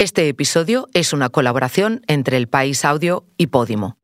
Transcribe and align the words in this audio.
Este 0.00 0.28
episodio 0.28 0.86
es 0.94 1.12
una 1.12 1.28
colaboración 1.28 2.02
entre 2.06 2.36
El 2.36 2.46
País 2.46 2.84
Audio 2.84 3.24
y 3.36 3.48
Podimo. 3.48 3.96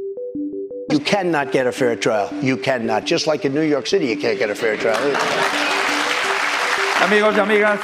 You 0.90 1.00
cannot 1.08 1.52
get 1.52 1.68
a 1.68 1.72
fair 1.72 1.96
trial. 1.96 2.30
You 2.42 2.60
cannot. 2.60 3.08
Just 3.08 3.28
like 3.28 3.46
in 3.46 3.54
New 3.54 3.62
York 3.62 3.86
City, 3.86 4.12
you 4.12 4.20
can't 4.20 4.36
get 4.36 4.50
a 4.50 4.56
fair 4.56 4.76
trial. 4.76 4.96
Amigos 7.00 7.36
y 7.36 7.38
amigas, 7.38 7.78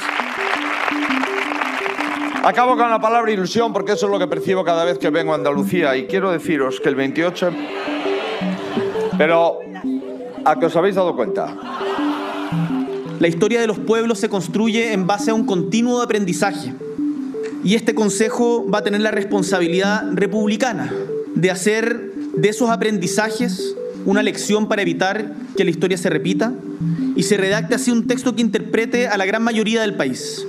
acabo 2.43 2.75
con 2.75 2.89
la 2.89 2.99
palabra 2.99 3.31
ilusión 3.31 3.71
porque 3.71 3.93
eso 3.93 4.07
es 4.07 4.11
lo 4.11 4.19
que 4.19 4.27
percibo 4.27 4.65
cada 4.65 4.83
vez 4.83 4.97
que 4.97 5.09
vengo 5.09 5.31
a 5.31 5.35
Andalucía 5.35 5.95
y 5.95 6.05
quiero 6.05 6.33
deciros 6.33 6.81
que 6.81 6.89
el 6.89 6.95
28... 6.95 7.51
Pero, 9.17 9.59
¿a 10.43 10.59
que 10.59 10.65
os 10.65 10.75
habéis 10.75 10.95
dado 10.95 11.15
cuenta? 11.15 11.55
La 13.19 13.27
historia 13.29 13.61
de 13.61 13.67
los 13.67 13.79
pueblos 13.79 14.19
se 14.19 14.27
construye 14.27 14.91
en 14.91 15.07
base 15.07 15.31
a 15.31 15.33
un 15.33 15.45
continuo 15.45 16.01
aprendizaje 16.01 16.73
y 17.63 17.75
este 17.75 17.93
Consejo 17.93 18.69
va 18.69 18.79
a 18.79 18.83
tener 18.83 19.01
la 19.01 19.11
responsabilidad 19.11 20.03
republicana 20.13 20.91
de 21.35 21.51
hacer 21.51 22.11
de 22.35 22.49
esos 22.49 22.69
aprendizajes 22.69 23.75
una 24.05 24.23
lección 24.23 24.67
para 24.67 24.81
evitar 24.81 25.33
que 25.55 25.63
la 25.63 25.69
historia 25.69 25.97
se 25.97 26.09
repita 26.09 26.53
y 27.15 27.23
se 27.23 27.37
redacte 27.37 27.75
así 27.75 27.91
un 27.91 28.07
texto 28.07 28.35
que 28.35 28.41
interprete 28.41 29.07
a 29.07 29.17
la 29.17 29.25
gran 29.25 29.43
mayoría 29.43 29.81
del 29.81 29.95
país. 29.95 30.45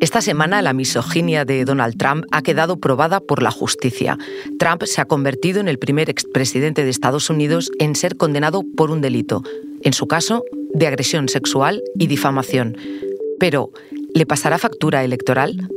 Esta 0.00 0.20
semana 0.20 0.62
la 0.62 0.72
misoginia 0.72 1.44
de 1.44 1.64
Donald 1.64 1.96
Trump 1.96 2.24
ha 2.30 2.42
quedado 2.42 2.78
probada 2.78 3.18
por 3.20 3.42
la 3.42 3.50
justicia. 3.50 4.16
Trump 4.58 4.84
se 4.84 5.00
ha 5.00 5.06
convertido 5.06 5.60
en 5.60 5.66
el 5.66 5.78
primer 5.78 6.08
expresidente 6.08 6.84
de 6.84 6.90
Estados 6.90 7.30
Unidos 7.30 7.70
en 7.80 7.96
ser 7.96 8.16
condenado 8.16 8.62
por 8.76 8.92
un 8.92 9.00
delito, 9.00 9.42
en 9.82 9.92
su 9.92 10.06
caso, 10.06 10.44
de 10.72 10.86
agresión 10.86 11.28
sexual 11.28 11.82
y 11.98 12.06
difamación. 12.06 12.76
Pero, 13.40 13.70
¿le 14.14 14.24
pasará 14.24 14.58
factura 14.58 15.02
electoral? 15.02 15.68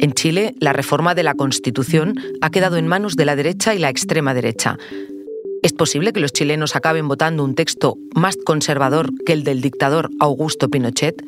En 0.00 0.12
Chile, 0.12 0.54
la 0.60 0.72
reforma 0.72 1.14
de 1.14 1.22
la 1.22 1.34
Constitución 1.34 2.14
ha 2.40 2.50
quedado 2.50 2.76
en 2.76 2.86
manos 2.86 3.16
de 3.16 3.24
la 3.24 3.36
derecha 3.36 3.74
y 3.74 3.78
la 3.78 3.90
extrema 3.90 4.34
derecha. 4.34 4.78
¿Es 5.62 5.72
posible 5.72 6.12
que 6.12 6.20
los 6.20 6.32
chilenos 6.32 6.76
acaben 6.76 7.08
votando 7.08 7.42
un 7.42 7.54
texto 7.54 7.96
más 8.14 8.36
conservador 8.36 9.10
que 9.24 9.32
el 9.32 9.44
del 9.44 9.62
dictador 9.62 10.10
Augusto 10.20 10.68
Pinochet? 10.68 11.24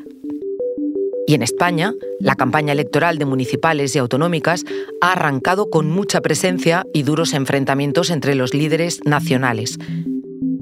Y 1.26 1.34
en 1.34 1.42
España, 1.42 1.92
la 2.20 2.36
campaña 2.36 2.72
electoral 2.72 3.18
de 3.18 3.24
municipales 3.24 3.96
y 3.96 3.98
autonómicas 3.98 4.64
ha 5.00 5.12
arrancado 5.12 5.70
con 5.70 5.90
mucha 5.90 6.20
presencia 6.20 6.84
y 6.92 7.02
duros 7.02 7.34
enfrentamientos 7.34 8.10
entre 8.10 8.34
los 8.34 8.54
líderes 8.54 9.00
nacionales. 9.04 9.78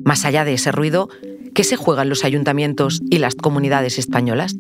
Más 0.04 0.24
allá 0.24 0.44
de 0.44 0.54
ese 0.54 0.70
ruido, 0.70 1.08
¿qué 1.52 1.64
se 1.64 1.76
juegan 1.76 2.08
los 2.08 2.24
ayuntamientos 2.24 3.00
y 3.10 3.18
las 3.18 3.34
comunidades 3.34 3.98
españolas? 3.98 4.56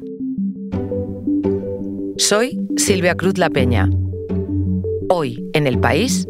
Soy 2.16 2.63
Silvia 2.76 3.14
Cruz 3.16 3.38
La 3.38 3.50
Peña. 3.50 3.88
Hoy, 5.08 5.48
en 5.52 5.66
el 5.66 5.78
país, 5.78 6.28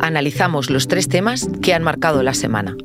analizamos 0.00 0.70
los 0.70 0.86
tres 0.88 1.08
temas 1.08 1.48
que 1.62 1.74
han 1.74 1.82
marcado 1.82 2.22
la 2.22 2.34
semana. 2.34 2.76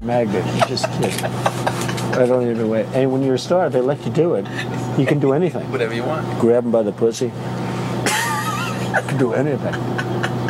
Magnet, 0.00 0.44
just, 0.68 0.86
just 1.02 1.22
I 1.24 2.26
don't 2.26 2.42
even 2.42 2.58
know. 2.58 2.68
what- 2.68 2.86
And 2.94 3.12
when 3.12 3.22
you're 3.22 3.34
a 3.34 3.38
star, 3.38 3.68
they 3.70 3.80
let 3.80 4.04
you 4.06 4.12
do 4.12 4.34
it. 4.34 4.46
You 4.98 5.06
can 5.06 5.18
do 5.20 5.32
anything. 5.32 5.64
Whatever 5.70 5.94
you 5.94 6.04
want. 6.04 6.24
Grab 6.40 6.62
them 6.64 6.72
by 6.72 6.82
the 6.82 6.92
pussy. 6.92 7.30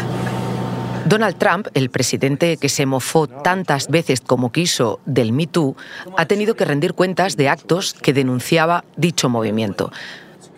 Donald 1.06 1.36
Trump, 1.38 1.68
el 1.74 1.88
presidente 1.90 2.56
que 2.56 2.68
se 2.68 2.84
mofó 2.84 3.28
tantas 3.28 3.86
veces 3.88 4.20
como 4.20 4.50
quiso 4.50 4.98
del 5.06 5.32
Me 5.32 5.46
Too, 5.46 5.76
ha 6.16 6.26
tenido 6.26 6.56
que 6.56 6.64
rendir 6.64 6.94
cuentas 6.94 7.36
de 7.36 7.48
actos 7.48 7.94
que 7.94 8.12
denunciaba 8.12 8.84
dicho 8.96 9.28
movimiento. 9.28 9.92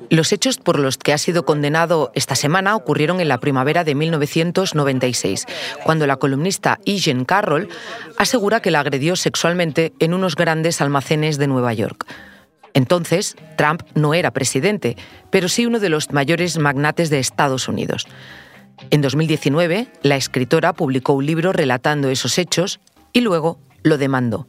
Los 0.09 0.33
hechos 0.33 0.57
por 0.57 0.79
los 0.79 0.97
que 0.97 1.12
ha 1.12 1.19
sido 1.19 1.45
condenado 1.45 2.11
esta 2.15 2.35
semana 2.35 2.77
ocurrieron 2.77 3.21
en 3.21 3.29
la 3.29 3.41
primavera 3.41 3.85
de 3.85 3.95
1996, 3.95 5.45
cuando 5.85 6.07
la 6.07 6.17
columnista. 6.17 6.79
Jean 6.87 7.27
Carroll 7.27 7.69
asegura 8.17 8.61
que 8.61 8.71
la 8.71 8.81
agredió 8.81 9.17
sexualmente 9.17 9.93
en 9.99 10.15
unos 10.15 10.35
grandes 10.35 10.81
almacenes 10.81 11.37
de 11.37 11.47
Nueva 11.47 11.75
York. 11.75 12.07
Entonces, 12.75 13.37
Trump 13.56 13.83
no 13.95 14.15
era 14.15 14.33
presidente, 14.33 14.97
pero 15.31 15.49
sí 15.49 15.67
uno 15.67 15.81
de 15.81 15.89
los 15.89 16.12
mayores 16.12 16.59
magnates 16.59 17.11
de 17.11 17.19
Estados 17.19 17.69
Unidos. 17.69 18.06
En 18.91 19.01
2019, 19.01 19.89
la 20.03 20.17
escritora 20.17 20.73
publicó 20.73 21.12
un 21.15 21.27
libro 21.27 21.53
relatando 21.53 22.09
esos 22.11 22.39
hechos 22.39 22.81
y 23.12 23.21
luego 23.21 23.59
lo 23.83 23.99
demandó. 23.99 24.47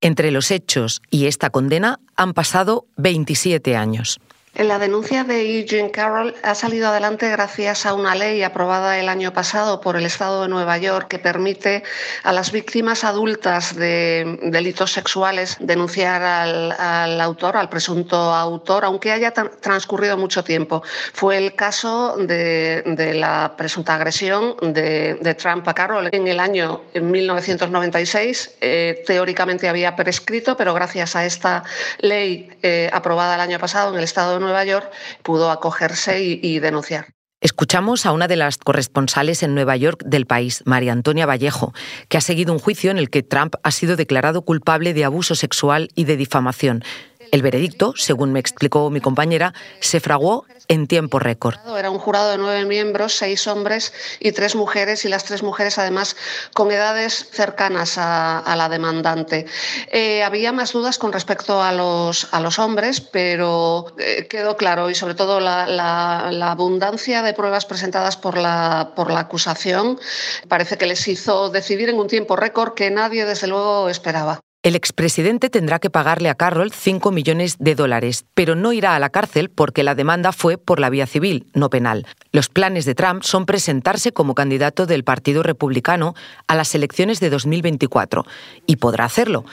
Entre 0.00 0.30
los 0.30 0.50
hechos 0.50 1.00
y 1.10 1.26
esta 1.26 1.50
condena 1.50 2.00
han 2.16 2.34
pasado 2.34 2.86
27 2.96 3.76
años. 3.76 4.20
La 4.58 4.78
denuncia 4.78 5.22
de 5.22 5.60
Eugene 5.60 5.90
Carroll 5.90 6.34
ha 6.42 6.54
salido 6.54 6.88
adelante 6.88 7.28
gracias 7.28 7.84
a 7.84 7.92
una 7.92 8.14
ley 8.14 8.42
aprobada 8.42 8.98
el 8.98 9.10
año 9.10 9.34
pasado 9.34 9.82
por 9.82 9.96
el 9.96 10.06
Estado 10.06 10.42
de 10.42 10.48
Nueva 10.48 10.78
York 10.78 11.08
que 11.08 11.18
permite 11.18 11.82
a 12.22 12.32
las 12.32 12.52
víctimas 12.52 13.04
adultas 13.04 13.76
de 13.76 14.38
delitos 14.44 14.92
sexuales 14.92 15.58
denunciar 15.60 16.22
al, 16.22 17.20
autor, 17.20 17.58
al 17.58 17.68
presunto 17.68 18.16
autor, 18.16 18.86
aunque 18.86 19.12
haya 19.12 19.30
transcurrido 19.32 20.16
mucho 20.16 20.42
tiempo. 20.42 20.82
Fue 21.12 21.36
el 21.36 21.54
caso 21.54 22.16
de, 22.16 22.82
la 23.14 23.56
presunta 23.58 23.96
agresión 23.96 24.56
de, 24.62 25.18
de 25.20 25.34
Trump 25.34 25.68
a 25.68 25.74
Carroll 25.74 26.08
en 26.12 26.28
el 26.28 26.40
año 26.40 26.80
1996. 26.94 28.56
eh, 28.62 29.02
teóricamente 29.06 29.68
había 29.68 29.94
prescrito, 29.94 30.56
pero 30.56 30.72
gracias 30.72 31.14
a 31.14 31.26
esta 31.26 31.62
ley 31.98 32.48
eh, 32.62 32.88
aprobada 32.90 33.34
el 33.34 33.42
año 33.42 33.58
pasado 33.58 33.90
en 33.90 33.98
el 33.98 34.04
Estado 34.04 34.38
de 34.38 34.45
Nueva 34.46 34.64
York 34.64 34.90
pudo 35.22 35.50
acogerse 35.50 36.22
y, 36.22 36.58
denunciar. 36.60 37.08
Escuchamos 37.42 38.06
a 38.06 38.12
una 38.12 38.28
de 38.28 38.36
las 38.36 38.56
corresponsales 38.56 39.42
en 39.42 39.54
Nueva 39.54 39.76
York 39.76 40.02
del 40.06 40.24
país, 40.24 40.62
María 40.64 40.92
Antonia 40.92 41.26
Vallejo, 41.26 41.74
que 42.08 42.16
ha 42.16 42.22
seguido 42.22 42.52
un 42.52 42.58
juicio 42.58 42.90
en 42.90 42.96
el 42.96 43.10
que 43.10 43.22
Trump 43.22 43.56
ha 43.62 43.70
sido 43.70 43.96
declarado 43.96 44.42
culpable 44.42 44.94
de 44.94 45.04
abuso 45.04 45.34
sexual 45.34 45.88
y 45.94 46.04
de 46.04 46.16
difamación. 46.16 46.82
El 47.30 47.42
veredicto, 47.42 47.92
según 47.96 48.32
me 48.32 48.40
explicó 48.40 48.90
mi 48.90 49.00
compañera, 49.00 49.52
se 49.80 50.00
fraguó 50.00 50.44
en 50.68 50.86
tiempo 50.86 51.18
récord. 51.18 51.56
Era 51.76 51.90
un 51.90 51.98
jurado 51.98 52.30
de 52.30 52.38
nueve 52.38 52.64
miembros, 52.64 53.14
seis 53.14 53.46
hombres 53.46 53.92
y 54.20 54.32
tres 54.32 54.56
mujeres, 54.56 55.04
y 55.04 55.08
las 55.08 55.24
tres 55.24 55.42
mujeres 55.42 55.78
además 55.78 56.16
con 56.54 56.70
edades 56.72 57.28
cercanas 57.30 57.94
a, 57.98 58.54
la 58.56 58.68
demandante. 58.68 59.46
Eh, 59.92 60.22
había 60.24 60.52
más 60.52 60.72
dudas 60.72 60.98
con 60.98 61.12
respecto 61.12 61.62
a 61.62 61.72
los, 61.72 62.28
a 62.32 62.40
los 62.40 62.58
hombres, 62.58 63.00
pero 63.00 63.94
eh, 63.98 64.26
quedó 64.28 64.56
claro, 64.56 64.90
y 64.90 64.94
sobre 64.94 65.14
todo 65.14 65.40
la, 65.40 65.66
la- 65.66 66.30
la 66.32 66.50
abundancia 66.50 67.22
de 67.22 67.34
pruebas 67.34 67.66
presentadas 67.66 68.16
por 68.16 68.36
la, 68.36 68.92
por 68.96 69.10
la 69.10 69.20
acusación, 69.20 70.00
parece 70.48 70.78
que 70.78 70.86
les 70.86 71.06
hizo 71.06 71.50
decidir 71.50 71.88
en 71.90 71.98
un 71.98 72.08
tiempo 72.08 72.34
récord 72.36 72.74
que 72.74 72.90
nadie 72.90 73.24
desde 73.24 73.46
luego 73.46 73.88
esperaba. 73.88 74.40
El 74.62 74.74
expresidente 74.74 75.48
tendrá 75.48 75.78
que 75.78 75.90
pagarle 75.90 76.28
a 76.28 76.34
Carroll 76.34 76.72
5 76.72 77.12
millones 77.12 77.54
de 77.60 77.76
dólares, 77.76 78.24
pero 78.34 78.56
no 78.56 78.72
irá 78.72 78.96
a 78.96 78.98
la 78.98 79.10
cárcel 79.10 79.48
porque 79.48 79.84
la 79.84 79.94
demanda 79.94 80.32
fue 80.32 80.58
por 80.58 80.80
la 80.80 80.90
vía 80.90 81.06
civil, 81.06 81.46
no 81.54 81.70
penal. 81.70 82.04
Los 82.32 82.48
planes 82.48 82.84
de 82.84 82.96
Trump 82.96 83.22
son 83.22 83.46
presentarse 83.46 84.10
como 84.10 84.34
candidato 84.34 84.86
del 84.86 85.04
Partido 85.04 85.44
Republicano 85.44 86.14
a 86.48 86.56
las 86.56 86.74
elecciones 86.74 87.20
de 87.20 87.30
2024, 87.30 88.24
y 88.66 88.76
podrá 88.76 89.04
hacerlo, 89.04 89.44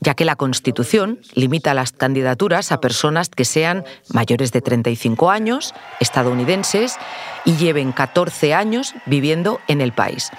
ya 0.00 0.14
que 0.14 0.24
la 0.24 0.36
Constitución 0.36 1.18
limita 1.34 1.74
las 1.74 1.90
candidaturas 1.90 2.70
a 2.70 2.80
personas 2.80 3.28
que 3.28 3.44
sean 3.44 3.84
mayores 4.12 4.52
de 4.52 4.60
35 4.60 5.32
años, 5.32 5.74
estadounidenses, 5.98 6.96
y 7.44 7.56
lleven 7.56 7.90
14 7.90 8.54
años 8.54 8.94
viviendo 9.06 9.58
en 9.66 9.80
el 9.80 9.92
país. 9.92 10.30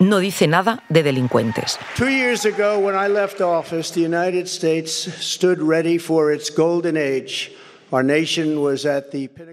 No 0.00 0.18
dice 0.18 0.48
nada 0.48 0.82
de 0.88 1.02
delincuentes. 1.02 1.78
Two 1.96 2.08
years 2.08 2.44
ago, 2.44 2.78
when 2.78 2.96
I 2.96 3.08
left 3.08 3.40
office, 3.40 3.92
the 3.92 4.00
United 4.00 4.46
States 4.46 4.90
stood 5.20 5.58
ready 5.60 5.98
for 5.98 6.34
its 6.34 6.52
golden 6.52 6.96
age. 6.96 7.52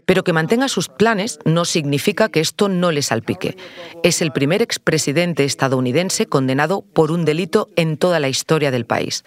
Pero 0.06 0.24
que 0.24 0.34
mantenga 0.34 0.68
sus 0.68 0.90
planes 0.90 1.40
no 1.46 1.66
significa 1.66 2.30
que 2.30 2.40
esto 2.40 2.70
no 2.70 2.92
le 2.92 3.02
salpique. 3.02 3.58
Es 4.04 4.22
el 4.22 4.32
primer 4.32 4.62
expresidente 4.62 5.44
estadounidense 5.44 6.28
condenado 6.28 6.82
por 6.82 7.12
un 7.12 7.26
delito 7.26 7.70
en 7.76 7.98
toda 7.98 8.20
la 8.20 8.30
historia 8.30 8.72
del 8.72 8.86
país. 8.86 9.24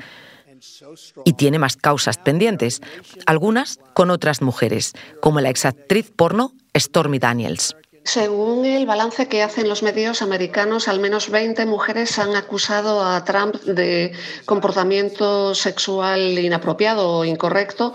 Y 1.25 1.33
tiene 1.33 1.59
más 1.59 1.77
causas 1.77 2.19
pendientes, 2.19 2.83
algunas 3.27 3.81
con 3.95 4.11
otras 4.11 4.43
mujeres, 4.43 4.93
como 5.21 5.41
la 5.41 5.51
exactriz 5.51 6.11
porno 6.15 6.53
Stormy 6.77 7.19
Daniels. 7.19 7.75
Según 8.03 8.65
el 8.65 8.87
balance 8.87 9.29
que 9.29 9.43
hacen 9.43 9.69
los 9.69 9.83
medios 9.83 10.23
americanos, 10.23 10.89
al 10.89 11.01
menos 11.01 11.29
20 11.31 11.67
mujeres 11.67 12.19
han 12.19 12.35
acusado 12.35 13.05
a 13.05 13.23
Trump 13.25 13.57
de 13.57 14.13
comportamiento 14.47 15.55
sexual 15.55 16.39
inapropiado 16.39 17.19
o 17.19 17.25
incorrecto 17.27 17.95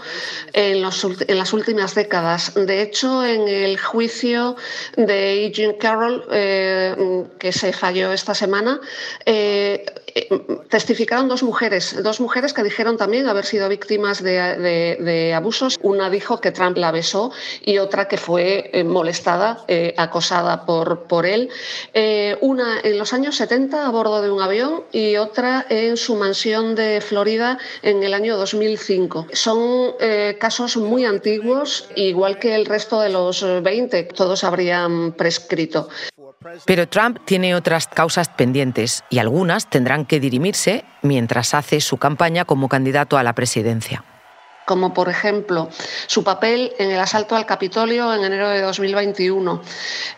en, 0.53 0.83
las 0.83 1.53
últimas 1.53 1.95
décadas. 1.95 2.53
De 2.53 2.83
hecho, 2.83 3.25
en 3.25 3.47
el 3.47 3.79
juicio 3.79 4.55
de 4.95 5.47
Eugene 5.47 5.77
Carroll, 5.77 6.23
eh, 6.31 7.25
que 7.39 7.51
se 7.51 7.73
falló 7.73 8.13
esta 8.13 8.35
semana, 8.35 8.79
eh, 9.25 9.85
testificaron 10.69 11.27
dos 11.27 11.43
mujeres, 11.43 12.01
dos 12.01 12.21
mujeres 12.21 12.53
que 12.53 12.63
dijeron 12.63 12.95
también 12.95 13.27
haber 13.27 13.45
sido 13.45 13.67
víctimas 13.67 14.23
de, 14.23 15.33
abusos. 15.35 15.77
Una 15.81 16.09
dijo 16.09 16.39
que 16.39 16.51
Trump 16.51 16.77
la 16.77 16.91
besó 16.91 17.31
y 17.61 17.77
otra 17.79 18.07
que 18.07 18.17
fue 18.17 18.69
eh, 18.73 18.83
molestada, 18.83 19.65
eh, 19.67 19.93
acosada 19.97 20.65
por, 20.65 21.03
por 21.03 21.25
él. 21.25 21.49
Eh, 21.93 22.37
una 22.41 22.79
en 22.81 22.97
los 22.97 23.13
años 23.13 23.35
70 23.35 23.85
a 23.85 23.89
bordo 23.89 24.21
de 24.21 24.31
un 24.31 24.41
avión 24.41 24.83
y 24.91 25.17
otra 25.17 25.65
en 25.69 25.97
su 25.97 26.15
mansión 26.15 26.75
de 26.75 27.01
Florida 27.01 27.57
en 27.81 28.03
el 28.03 28.13
año 28.13 28.37
2005. 28.37 29.27
Son 29.33 29.95
casos 30.39 30.77
muy 30.77 31.05
antiguos, 31.05 31.89
igual 31.95 32.39
que 32.39 32.55
el 32.55 32.65
resto 32.65 32.99
de 33.01 33.09
los 33.09 33.45
20, 33.63 34.03
todos 34.03 34.43
habrían 34.43 35.11
prescrito. 35.13 35.89
Pero 36.65 36.87
Trump 36.87 37.19
tiene 37.25 37.55
otras 37.55 37.87
causas 37.87 38.29
pendientes 38.29 39.03
y 39.09 39.19
algunas 39.19 39.69
tendrán 39.69 40.05
que 40.05 40.19
dirimirse 40.19 40.85
mientras 41.01 41.53
hace 41.53 41.81
su 41.81 41.97
campaña 41.97 42.45
como 42.45 42.69
candidato 42.69 43.17
a 43.17 43.23
la 43.23 43.33
presidencia. 43.33 44.03
Como 44.65 44.93
por 44.95 45.09
ejemplo 45.09 45.69
su 46.07 46.23
papel 46.23 46.73
en 46.79 46.89
el 46.89 46.99
asalto 46.99 47.35
al 47.35 47.45
Capitolio 47.45 48.13
en 48.13 48.23
enero 48.23 48.49
de 48.49 48.61
2021, 48.61 49.61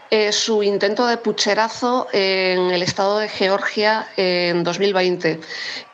eh, 0.09 0.31
su 0.31 0.63
intento 0.63 1.05
de 1.05 1.17
pucherazo 1.17 2.07
en 2.13 2.71
el 2.71 2.81
estado 2.81 3.19
de 3.19 3.29
Georgia 3.29 4.07
en 4.15 4.63
2020 4.63 5.39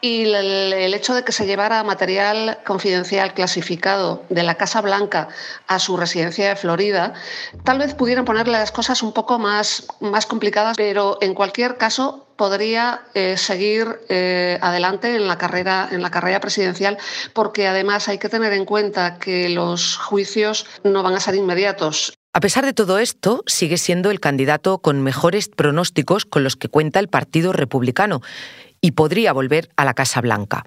y 0.01 0.23
el, 0.23 0.93
hecho 0.93 1.15
de 1.15 1.23
que 1.23 1.31
se 1.31 1.45
llevara 1.45 1.81
material 1.83 2.59
confidencial 2.65 3.33
clasificado 3.33 4.23
de 4.29 4.43
la 4.43 4.55
Casa 4.55 4.81
Blanca 4.81 5.29
a 5.67 5.79
su 5.79 5.95
residencia 5.95 6.49
de 6.49 6.55
Florida, 6.57 7.13
tal 7.63 7.79
vez 7.79 7.93
pudieran 7.95 8.25
ponerle 8.25 8.53
las 8.53 8.71
cosas 8.71 9.01
un 9.01 9.13
poco 9.13 9.39
más, 9.39 9.87
más 10.01 10.25
complicadas, 10.25 10.75
pero 10.75 11.17
en 11.21 11.33
cualquier 11.33 11.77
caso 11.77 12.27
podría 12.35 13.01
eh, 13.13 13.37
seguir 13.37 14.01
eh, 14.09 14.59
adelante 14.61 15.15
en 15.15 15.27
la, 15.27 15.37
carrera, 15.37 15.87
en 15.89 16.01
la 16.01 16.11
carrera 16.11 16.39
presidencial, 16.39 16.97
porque 17.33 17.67
además 17.67 18.09
hay 18.09 18.17
que 18.17 18.27
tener 18.27 18.51
en 18.51 18.65
cuenta 18.65 19.17
que 19.19 19.49
los 19.49 19.97
juicios 19.97 20.65
no 20.83 21.01
van 21.01 21.15
a 21.15 21.19
ser 21.21 21.35
inmediatos. 21.35 22.13
A 22.35 22.39
pesar 22.39 22.65
de 22.65 22.73
todo 22.73 22.97
esto, 22.97 23.43
sigue 23.45 23.77
siendo 23.77 24.09
el 24.09 24.19
candidato 24.19 24.79
con 24.79 25.03
mejores 25.03 25.49
pronósticos 25.49 26.25
con 26.25 26.43
los 26.43 26.55
que 26.55 26.67
cuenta 26.67 26.99
el 26.99 27.07
Partido 27.07 27.53
Republicano 27.53 28.21
y 28.81 28.91
podría 28.91 29.33
volver 29.33 29.69
a 29.75 29.85
la 29.85 29.93
Casa 29.93 30.19
Blanca. 30.19 30.65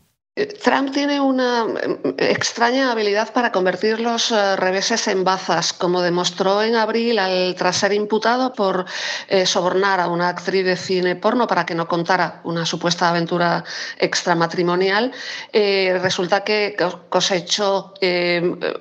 Trump 0.62 0.92
tiene 0.92 1.18
una 1.18 1.64
mm, 1.64 2.16
extraña 2.18 2.92
habilidad 2.92 3.32
para 3.32 3.50
convertir 3.50 4.00
los 4.00 4.30
eh, 4.30 4.56
reveses 4.56 5.08
en 5.08 5.24
bazas, 5.24 5.72
como 5.72 6.02
demostró 6.02 6.62
en 6.62 6.76
abril 6.76 7.18
al 7.18 7.54
tras 7.56 7.78
ser 7.78 7.94
imputado 7.94 8.52
por 8.52 8.84
eh, 9.28 9.46
sobornar 9.46 9.98
a 9.98 10.08
una 10.08 10.28
actriz 10.28 10.62
de 10.66 10.76
cine 10.76 11.16
porno 11.16 11.46
para 11.46 11.64
que 11.64 11.74
no 11.74 11.88
contara 11.88 12.42
una 12.44 12.66
supuesta 12.66 13.08
aventura 13.08 13.64
extramatrimonial. 13.96 15.10
Eh, 15.54 15.98
resulta 16.02 16.44
que 16.44 16.76
cosechó 17.08 17.94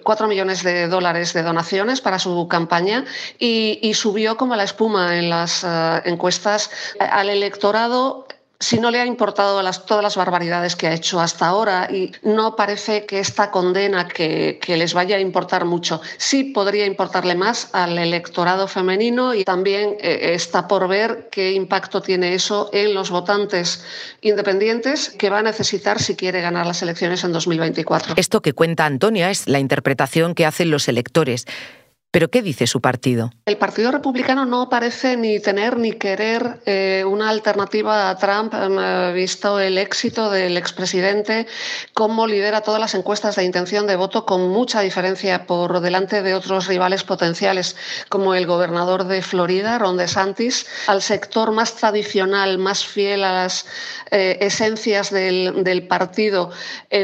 cuatro 0.03 0.27
millones 0.27 0.61
de 0.61 0.87
dólares 0.87 1.31
de 1.31 1.41
donaciones 1.41 2.01
para 2.01 2.19
su 2.19 2.49
campaña 2.49 3.05
y, 3.39 3.79
y 3.81 3.93
subió 3.93 4.35
como 4.35 4.57
la 4.57 4.63
espuma 4.63 5.17
en 5.17 5.29
las 5.29 5.65
encuestas 6.03 6.69
al 6.99 7.29
electorado 7.29 8.24
si 8.65 8.79
no 8.79 8.89
le 8.89 8.99
ha 8.99 9.05
importado 9.05 9.61
todas 9.85 10.03
las 10.03 10.15
barbaridades 10.15 10.75
que 10.75 10.87
ha 10.87 10.93
hecho 10.93 11.19
hasta 11.19 11.45
ahora 11.45 11.87
y 11.91 12.11
no 12.23 12.55
parece 12.55 13.05
que 13.05 13.19
esta 13.19 13.51
condena 13.51 14.07
que, 14.07 14.59
les 14.67 14.95
vaya 14.95 15.17
a 15.17 15.19
importar 15.19 15.65
mucho, 15.65 16.01
sí 16.17 16.45
podría 16.45 16.87
importarle 16.87 17.35
más 17.35 17.69
al 17.73 17.99
electorado 17.99 18.67
femenino 18.67 19.35
y 19.35 19.43
también 19.43 19.97
eh, 19.99 20.31
está 20.33 20.67
por 20.67 20.87
ver 20.87 21.29
qué 21.31 21.53
impacto 21.53 22.01
tiene 22.01 22.33
eso 22.33 22.71
en 22.73 22.95
los 22.95 23.11
votantes 23.11 23.85
independientes 24.21 25.09
que 25.11 25.29
va 25.29 25.39
a 25.39 25.43
necesitar 25.43 26.01
si 26.01 26.15
quiere 26.15 26.41
ganar 26.41 26.65
las 26.65 26.81
elecciones 26.81 27.23
en 27.23 27.33
2024. 27.33 28.15
Esto 28.17 28.41
que 28.41 28.53
cuenta 28.53 28.87
Antonia 28.87 29.29
es 29.29 29.47
la 29.47 29.59
interpretación 29.59 30.33
que 30.33 30.47
hacen 30.47 30.71
los 30.71 30.87
electores. 30.87 31.45
¿Pero 32.15 32.29
qué 32.29 32.41
dice 32.41 32.65
su 32.65 32.79
partido? 32.79 33.29
El 33.45 33.57
Partido 33.57 33.91
Republicano 33.91 34.45
no 34.45 34.69
parece 34.69 35.17
ni 35.17 35.41
tener 35.41 35.75
ni 35.75 35.91
querer 35.91 36.61
eh, 36.65 37.03
una 37.05 37.27
alternativa 37.27 38.09
a 38.09 38.15
Trump, 38.15 38.53
eh, 38.53 39.11
visto 39.13 39.59
el 39.59 39.77
éxito 39.77 40.29
del 40.31 40.55
expresidente, 40.55 41.45
cómo 41.93 42.25
lidera 42.25 42.61
todas 42.61 42.79
las 42.79 42.95
encuestas 42.95 43.35
de 43.35 43.43
intención 43.43 43.85
de 43.85 43.97
voto 43.97 44.25
con 44.25 44.47
mucha 44.47 44.79
diferencia 44.79 45.45
por 45.45 45.81
delante 45.81 46.21
de 46.21 46.35
otros 46.35 46.67
rivales 46.67 47.03
potenciales, 47.03 47.75
como 48.07 48.33
el 48.33 48.47
gobernador 48.47 49.03
de 49.03 49.21
Florida, 49.21 49.77
Ron 49.77 49.97
DeSantis, 49.97 50.67
al 50.87 51.01
sector 51.01 51.51
más 51.51 51.75
tradicional, 51.75 52.57
más 52.59 52.85
fiel 52.85 53.25
a 53.25 53.33
las 53.33 53.65
eh, 54.11 54.37
esencias 54.39 55.11
del, 55.11 55.85
partido, 55.89 56.49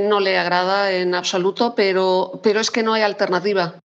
no 0.04 0.22
le 0.22 0.38
agrada 0.38 0.94
en 0.94 1.16
absoluto, 1.16 1.76
pero, 1.76 2.40
pero 2.42 2.62
es 2.62 2.72
que 2.72 2.82
no 2.82 2.94
hay 2.94 3.02
alternativa. 3.02 3.82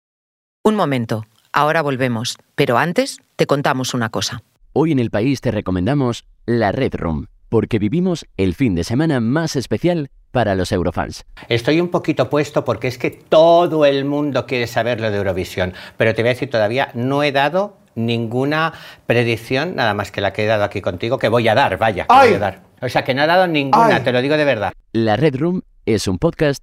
Un 0.63 0.77
momento, 0.77 1.25
ahora 1.55 1.81
volvemos, 1.81 2.37
pero 2.55 2.77
antes 2.77 3.17
te 3.37 3.47
contamos 3.47 3.95
una 3.95 4.11
cosa. 4.11 4.43
Hoy 4.75 4.93
en 4.93 4.99
el 4.99 5.09
país 5.09 5.41
te 5.41 5.51
recomendamos 5.51 6.27
la 6.45 6.71
Red 6.71 6.97
Room, 6.97 7.29
porque 7.49 7.79
vivimos 7.79 8.27
el 8.37 8.55
fin 8.55 8.75
de 8.75 8.85
semana 8.85 9.21
más 9.21 9.57
especial 9.57 10.11
para 10.33 10.55
los 10.55 10.71
Eurofans. 10.71 11.25
Estoy 11.49 11.81
un 11.81 11.89
poquito 11.89 12.29
puesto 12.29 12.63
porque 12.63 12.89
es 12.89 12.99
que 12.99 13.11
todo 13.11 13.87
el 13.87 14.05
mundo 14.05 14.45
quiere 14.45 14.67
saber 14.67 15.01
lo 15.01 15.11
de 15.11 15.17
Eurovisión, 15.17 15.73
pero 15.97 16.15
te 16.15 16.21
voy 16.21 16.29
a 16.29 16.35
decir 16.35 16.51
todavía, 16.51 16.91
no 16.93 17.23
he 17.23 17.33
dado 17.33 17.79
ninguna 17.95 18.75
predicción, 19.07 19.77
nada 19.77 19.95
más 19.95 20.13
que 20.13 20.21
la 20.21 20.35
que 20.35 20.45
he 20.45 20.47
dado 20.47 20.65
aquí 20.65 20.83
contigo, 20.83 21.17
que 21.19 21.31
voy 21.31 21.49
a 21.49 21.55
dar, 21.55 21.79
vaya, 21.79 22.07
que 22.07 22.15
voy 22.15 22.35
a 22.35 22.39
dar. 22.39 22.63
O 22.83 22.89
sea, 22.91 23.03
que 23.03 23.15
no 23.15 23.23
he 23.23 23.27
dado 23.27 23.47
ninguna, 23.47 24.05
te 24.05 24.13
lo 24.13 24.21
digo 24.21 24.37
de 24.37 24.45
verdad. 24.45 24.75
La 24.93 25.17
Red 25.17 25.37
Room 25.37 25.63
es 25.87 26.07
un 26.07 26.19
podcast 26.19 26.63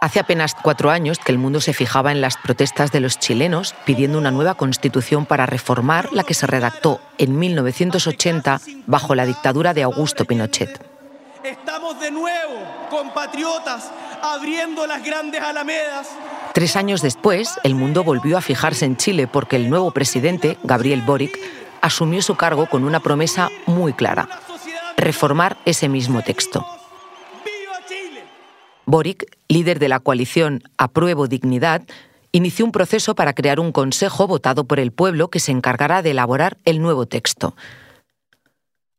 Hace 0.00 0.20
apenas 0.20 0.54
cuatro 0.54 0.90
años 0.90 1.18
que 1.18 1.32
el 1.32 1.38
mundo 1.38 1.60
se 1.60 1.72
fijaba 1.72 2.12
en 2.12 2.20
las 2.20 2.36
protestas 2.36 2.92
de 2.92 3.00
los 3.00 3.18
chilenos 3.18 3.74
pidiendo 3.84 4.18
una 4.18 4.30
nueva 4.30 4.54
constitución 4.54 5.26
para 5.26 5.46
reformar 5.46 6.12
la 6.12 6.24
que 6.24 6.34
se 6.34 6.46
redactó 6.46 7.00
en 7.18 7.38
1980 7.38 8.60
bajo 8.86 9.14
la 9.14 9.26
dictadura 9.26 9.74
de 9.74 9.82
Augusto 9.82 10.24
Pinochet. 10.24 10.84
Estamos 11.42 11.98
de 12.00 12.10
nuevo, 12.10 12.54
compatriotas, 12.90 13.90
abriendo 14.22 14.86
las 14.86 15.02
grandes 15.02 15.40
alamedas. 15.40 16.08
Tres 16.52 16.76
años 16.76 17.02
después, 17.02 17.58
el 17.62 17.74
mundo 17.74 18.04
volvió 18.04 18.36
a 18.36 18.42
fijarse 18.42 18.84
en 18.84 18.96
Chile 18.96 19.26
porque 19.26 19.56
el 19.56 19.70
nuevo 19.70 19.92
presidente, 19.92 20.58
Gabriel 20.64 21.02
Boric, 21.02 21.38
asumió 21.80 22.20
su 22.20 22.34
cargo 22.34 22.66
con 22.66 22.84
una 22.84 23.00
promesa 23.00 23.50
muy 23.66 23.92
clara, 23.92 24.28
reformar 24.96 25.56
ese 25.64 25.88
mismo 25.88 26.22
texto. 26.22 26.66
Boric, 28.86 29.36
líder 29.48 29.80
de 29.80 29.88
la 29.88 29.98
coalición 29.98 30.62
Apruebo 30.78 31.26
Dignidad, 31.26 31.82
inició 32.30 32.64
un 32.64 32.72
proceso 32.72 33.16
para 33.16 33.32
crear 33.32 33.58
un 33.58 33.72
consejo 33.72 34.28
votado 34.28 34.64
por 34.64 34.78
el 34.78 34.92
pueblo 34.92 35.28
que 35.28 35.40
se 35.40 35.50
encargará 35.50 36.02
de 36.02 36.12
elaborar 36.12 36.56
el 36.64 36.80
nuevo 36.80 37.06
texto. 37.06 37.56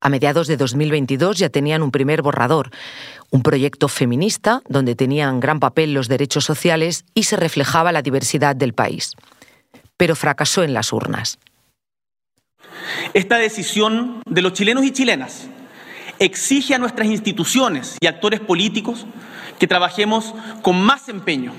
A 0.02 0.10
mediados 0.10 0.48
de 0.48 0.58
2022 0.58 1.38
ya 1.40 1.50
tenían 1.50 1.82
un 1.82 1.92
primer 1.92 2.22
borrador, 2.22 2.70
un 3.32 3.42
proyecto 3.42 3.88
feminista 3.88 4.62
donde 4.68 4.96
tenían 4.96 5.40
gran 5.40 5.60
papel 5.60 5.94
los 5.94 6.10
derechos 6.10 6.44
sociales 6.44 7.06
y 7.14 7.24
se 7.24 7.38
reflejaba 7.38 7.92
la 7.94 8.02
diversidad 8.02 8.56
del 8.56 8.74
país. 8.74 9.14
Pero 9.96 10.16
fracasó 10.16 10.64
en 10.64 10.74
las 10.74 10.92
urnas. 10.92 11.40
Esta 13.14 13.38
decisión 13.38 14.22
de 14.26 14.42
los 14.42 14.54
chilenos 14.54 14.84
y 14.84 14.92
chilenas 14.92 15.48
exige 16.20 16.76
a 16.76 16.78
nuestras 16.78 17.08
instituciones 17.08 17.98
y 18.00 18.08
actores 18.08 18.40
políticos 18.40 19.06
que 19.60 19.68
trabajemos 19.68 20.34
con 20.62 20.80
más 20.82 21.10
empeño, 21.10 21.54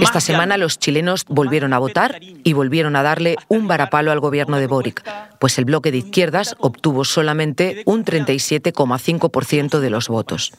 Esta 0.00 0.20
semana 0.20 0.56
los 0.56 0.78
chilenos 0.78 1.24
volvieron 1.28 1.72
a 1.72 1.78
votar 1.78 2.20
y 2.22 2.52
volvieron 2.52 2.96
a 2.96 3.02
darle 3.02 3.36
un 3.48 3.66
varapalo 3.66 4.12
al 4.12 4.20
gobierno 4.20 4.58
de 4.58 4.66
Boric, 4.66 5.04
pues 5.40 5.58
el 5.58 5.64
bloque 5.64 5.90
de 5.90 5.98
izquierdas 5.98 6.54
obtuvo 6.58 7.04
solamente 7.04 7.82
un 7.84 8.04
37,5% 8.04 9.80
de 9.80 9.90
los 9.90 10.08
votos. 10.08 10.52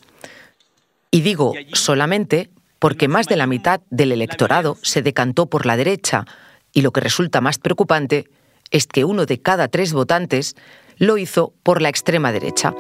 Y 1.12 1.22
digo 1.22 1.54
solamente 1.74 2.50
porque 2.78 3.08
más 3.08 3.28
de 3.28 3.38
la 3.38 3.48
mitad 3.48 3.82
del 3.90 4.12
electorado 4.12 4.78
se 4.82 5.02
decantó 5.02 5.48
por 5.48 5.66
la 5.66 5.78
derecha 5.78 6.26
y 6.74 6.82
lo 6.82 6.92
que 6.92 7.02
resulta 7.02 7.42
más 7.42 7.58
preocupante 7.58 8.26
es 8.70 8.86
que 8.86 9.06
uno 9.06 9.26
de 9.26 9.42
cada 9.42 9.70
tres 9.70 9.94
votantes 9.94 10.56
lo 10.98 11.18
hizo 11.18 11.54
por 11.64 11.82
la 11.82 11.90
extrema 11.90 12.32
derecha. 12.32 12.74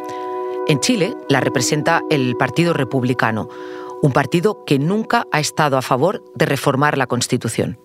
En 0.67 0.79
Chile 0.79 1.13
la 1.29 1.41
representa 1.41 2.01
el 2.09 2.35
Partido 2.37 2.73
Republicano, 2.73 3.47
un 4.01 4.11
partido 4.11 4.65
que 4.65 4.79
nunca 4.79 5.25
ha 5.31 5.39
estado 5.39 5.77
a 5.77 5.83
favor 5.83 6.23
de 6.33 6.47
reformar 6.47 6.97
la 6.97 7.05
Constitución. 7.05 7.77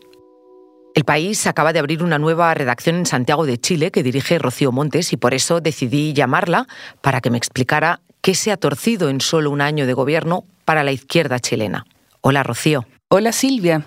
El 0.94 1.04
país 1.04 1.46
acaba 1.46 1.74
de 1.74 1.78
abrir 1.78 2.02
una 2.02 2.18
nueva 2.18 2.54
redacción 2.54 2.96
en 2.96 3.04
Santiago 3.04 3.44
de 3.44 3.58
Chile 3.58 3.90
que 3.90 4.02
dirige 4.02 4.38
Rocío 4.38 4.72
Montes 4.72 5.12
y 5.12 5.18
por 5.18 5.34
eso 5.34 5.60
decidí 5.60 6.14
llamarla 6.14 6.66
para 7.02 7.20
que 7.20 7.30
me 7.30 7.36
explicara 7.36 8.00
qué 8.22 8.34
se 8.34 8.50
ha 8.50 8.56
torcido 8.56 9.10
en 9.10 9.20
solo 9.20 9.50
un 9.50 9.60
año 9.60 9.86
de 9.86 9.92
gobierno 9.92 10.44
para 10.64 10.82
la 10.82 10.92
izquierda 10.92 11.38
chilena. 11.38 11.84
Hola, 12.22 12.42
Rocío. 12.42 12.86
Hola, 13.08 13.32
Silvia. 13.32 13.86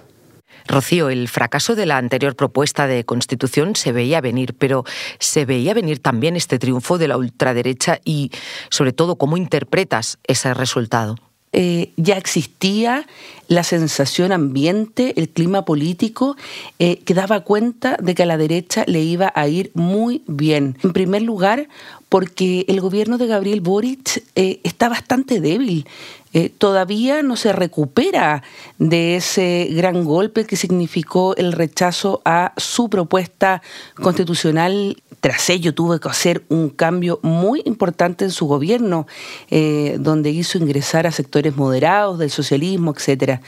Rocío, 0.68 1.10
el 1.10 1.28
fracaso 1.28 1.76
de 1.76 1.86
la 1.86 1.98
anterior 1.98 2.36
propuesta 2.36 2.88
de 2.88 3.04
constitución 3.04 3.76
se 3.76 3.92
veía 3.92 4.22
venir, 4.22 4.56
pero 4.58 4.86
¿se 5.20 5.46
veía 5.46 5.74
venir 5.74 6.00
también 6.00 6.36
este 6.36 6.60
triunfo 6.60 6.98
de 6.98 7.08
la 7.08 7.18
ultraderecha 7.18 8.00
y, 8.06 8.32
sobre 8.70 8.94
todo, 8.94 9.18
cómo 9.18 9.38
interpretas 9.38 10.20
ese 10.24 10.54
resultado? 10.54 11.16
Eh, 11.56 11.92
ya 11.98 12.18
existía 12.18 13.06
la 13.48 13.64
sensación 13.64 14.32
ambiente, 14.32 15.14
el 15.18 15.30
clima 15.30 15.66
político, 15.66 16.36
eh, 16.80 16.98
que 17.06 17.14
daba 17.14 17.42
cuenta 17.42 17.96
de 18.02 18.16
que 18.16 18.24
a 18.24 18.26
la 18.26 18.38
derecha 18.38 18.86
le 18.88 19.02
iba 19.02 19.32
a 19.36 19.48
ir 19.48 19.70
muy 19.76 20.24
bien. 20.26 20.80
En 20.84 20.94
primer 20.94 21.22
lugar, 21.22 21.68
porque 22.14 22.64
el 22.68 22.80
gobierno 22.80 23.18
de 23.18 23.26
Gabriel 23.26 23.62
Boric 23.62 24.24
eh, 24.36 24.60
está 24.62 24.88
bastante 24.88 25.42
débil. 25.42 25.88
Eh, 26.36 26.50
todavía 26.50 27.22
no 27.22 27.36
se 27.36 27.54
recupera 27.54 28.44
de 28.80 29.16
ese 29.16 29.68
gran 29.72 30.04
golpe 30.04 30.46
que 30.46 30.56
significó 30.56 31.36
el 31.36 31.52
rechazo 31.54 32.22
a 32.24 32.54
su 32.58 32.90
propuesta 32.90 33.64
constitucional. 33.96 34.98
Tras 35.22 35.50
ello 35.50 35.74
tuvo 35.74 36.00
que 36.00 36.10
hacer 36.10 36.44
un 36.50 36.70
cambio 36.70 37.20
muy 37.22 37.62
importante 37.66 38.26
en 38.26 38.32
su 38.32 38.46
gobierno, 38.46 39.08
eh, 39.50 39.98
donde 40.00 40.32
hizo 40.32 40.58
ingresar 40.58 41.08
a 41.08 41.12
sectores 41.12 41.56
moderados 41.56 42.20
del 42.20 42.30
socialismo, 42.30 42.94
etc. 42.94 43.40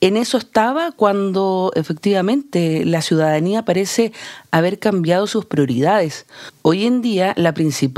En 0.00 0.16
eso 0.16 0.38
estaba 0.38 0.92
cuando 0.92 1.72
efectivamente 1.76 2.84
la 2.84 3.00
ciudadanía 3.00 3.64
parece 3.64 4.12
haber 4.50 4.78
cambiado 4.78 5.26
sus 5.26 5.44
prioridades. 5.44 6.26
Hoy 6.62 6.86
en 6.86 7.02
día 7.02 7.34
la 7.36 7.52
principal 7.52 7.93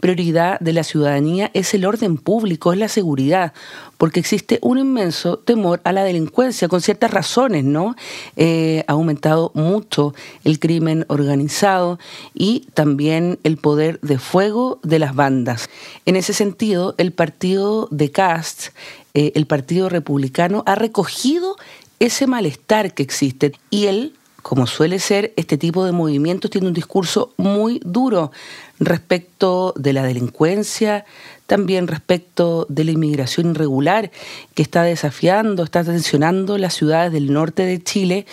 prioridad 0.00 0.60
de 0.60 0.72
la 0.72 0.84
ciudadanía 0.84 1.50
es 1.54 1.72
el 1.74 1.86
orden 1.86 2.18
público, 2.18 2.72
es 2.72 2.78
la 2.78 2.88
seguridad 2.88 3.52
porque 3.98 4.20
existe 4.20 4.58
un 4.62 4.78
inmenso 4.78 5.38
temor 5.38 5.80
a 5.84 5.92
la 5.92 6.04
delincuencia, 6.04 6.68
con 6.68 6.80
ciertas 6.80 7.10
razones, 7.10 7.64
¿no? 7.64 7.96
Eh, 8.36 8.84
ha 8.86 8.92
aumentado 8.92 9.50
mucho 9.54 10.14
el 10.44 10.58
crimen 10.60 11.04
organizado 11.08 11.98
y 12.32 12.68
también 12.74 13.38
el 13.42 13.56
poder 13.56 14.00
de 14.00 14.18
fuego 14.18 14.78
de 14.84 15.00
las 15.00 15.14
bandas. 15.14 15.68
En 16.06 16.14
ese 16.16 16.32
sentido, 16.32 16.94
el 16.96 17.12
partido 17.12 17.88
de 17.90 18.10
Cast, 18.10 18.68
eh, 19.14 19.32
el 19.34 19.46
Partido 19.46 19.88
Republicano, 19.88 20.62
ha 20.64 20.76
recogido 20.76 21.56
ese 21.98 22.28
malestar 22.28 22.94
que 22.94 23.02
existe 23.02 23.52
y 23.70 23.86
él 23.86 24.14
como 24.48 24.66
suele 24.66 24.98
ser, 24.98 25.34
este 25.36 25.58
tipo 25.58 25.84
de 25.84 25.92
movimientos 25.92 26.50
tiene 26.50 26.68
un 26.68 26.72
discurso 26.72 27.34
muy 27.36 27.82
duro 27.84 28.32
respecto 28.80 29.74
de 29.76 29.92
la 29.92 30.04
delincuencia, 30.04 31.04
también 31.46 31.86
respecto 31.86 32.64
de 32.70 32.84
la 32.84 32.92
inmigración 32.92 33.50
irregular 33.50 34.10
que 34.54 34.62
está 34.62 34.84
desafiando, 34.84 35.64
está 35.64 35.84
tensionando 35.84 36.56
las 36.56 36.72
ciudades 36.72 37.12
del 37.12 37.30
norte 37.30 37.66
de 37.66 37.82
Chile 37.82 38.24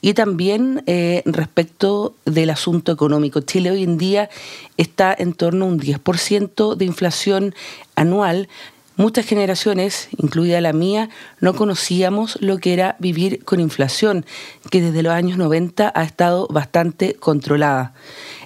y 0.00 0.14
también 0.14 0.84
eh, 0.86 1.22
respecto 1.24 2.14
del 2.24 2.50
asunto 2.50 2.92
económico. 2.92 3.40
Chile 3.40 3.72
hoy 3.72 3.82
en 3.82 3.98
día 3.98 4.30
está 4.76 5.12
en 5.18 5.32
torno 5.32 5.64
a 5.64 5.68
un 5.70 5.80
10% 5.80 6.76
de 6.76 6.84
inflación 6.84 7.52
anual, 7.96 8.48
Muchas 8.96 9.26
generaciones, 9.26 10.08
incluida 10.18 10.60
la 10.60 10.72
mía, 10.72 11.10
no 11.40 11.54
conocíamos 11.54 12.38
lo 12.40 12.58
que 12.58 12.72
era 12.72 12.94
vivir 13.00 13.44
con 13.44 13.58
inflación, 13.58 14.24
que 14.70 14.80
desde 14.80 15.02
los 15.02 15.12
años 15.12 15.36
90 15.36 15.92
ha 15.92 16.02
estado 16.04 16.46
bastante 16.48 17.14
controlada. 17.14 17.92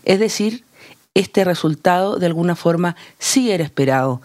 Es 0.05 0.19
decir, 0.19 0.65
este 1.13 1.45
resultado 1.45 2.19
de 2.19 2.27
alguna 2.27 2.57
forma 2.57 2.97
sí 3.19 3.51
era 3.51 3.63
esperado. 3.63 4.23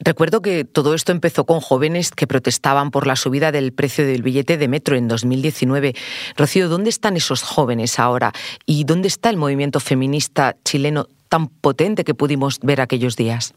Recuerdo 0.00 0.42
que 0.42 0.64
todo 0.64 0.94
esto 0.94 1.12
empezó 1.12 1.44
con 1.44 1.60
jóvenes 1.60 2.10
que 2.10 2.26
protestaban 2.26 2.90
por 2.90 3.06
la 3.06 3.14
subida 3.14 3.52
del 3.52 3.72
precio 3.72 4.04
del 4.04 4.22
billete 4.22 4.56
de 4.56 4.66
metro 4.66 4.96
en 4.96 5.06
2019. 5.06 5.94
Rocío, 6.36 6.68
¿dónde 6.68 6.90
están 6.90 7.16
esos 7.16 7.42
jóvenes 7.42 7.98
ahora? 8.00 8.32
¿Y 8.66 8.84
dónde 8.84 9.06
está 9.06 9.30
el 9.30 9.36
movimiento 9.36 9.78
feminista 9.78 10.56
chileno 10.64 11.06
tan 11.28 11.46
potente 11.48 12.02
que 12.02 12.14
pudimos 12.14 12.58
ver 12.60 12.80
aquellos 12.80 13.14
días? 13.14 13.54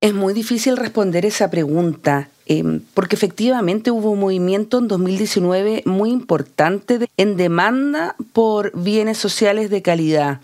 Es 0.00 0.14
muy 0.14 0.32
difícil 0.32 0.78
responder 0.78 1.26
esa 1.26 1.50
pregunta, 1.50 2.30
em, 2.46 2.80
porque 2.94 3.16
efectivamente 3.16 3.90
hubo 3.90 4.12
un 4.12 4.20
movimiento 4.20 4.78
en 4.78 4.88
2019 4.88 5.82
muy 5.84 6.10
importante 6.10 7.06
en 7.18 7.36
demanda 7.36 8.16
por 8.32 8.72
bienes 8.74 9.18
sociales 9.18 9.68
de 9.68 9.82
calidad. 9.82 10.40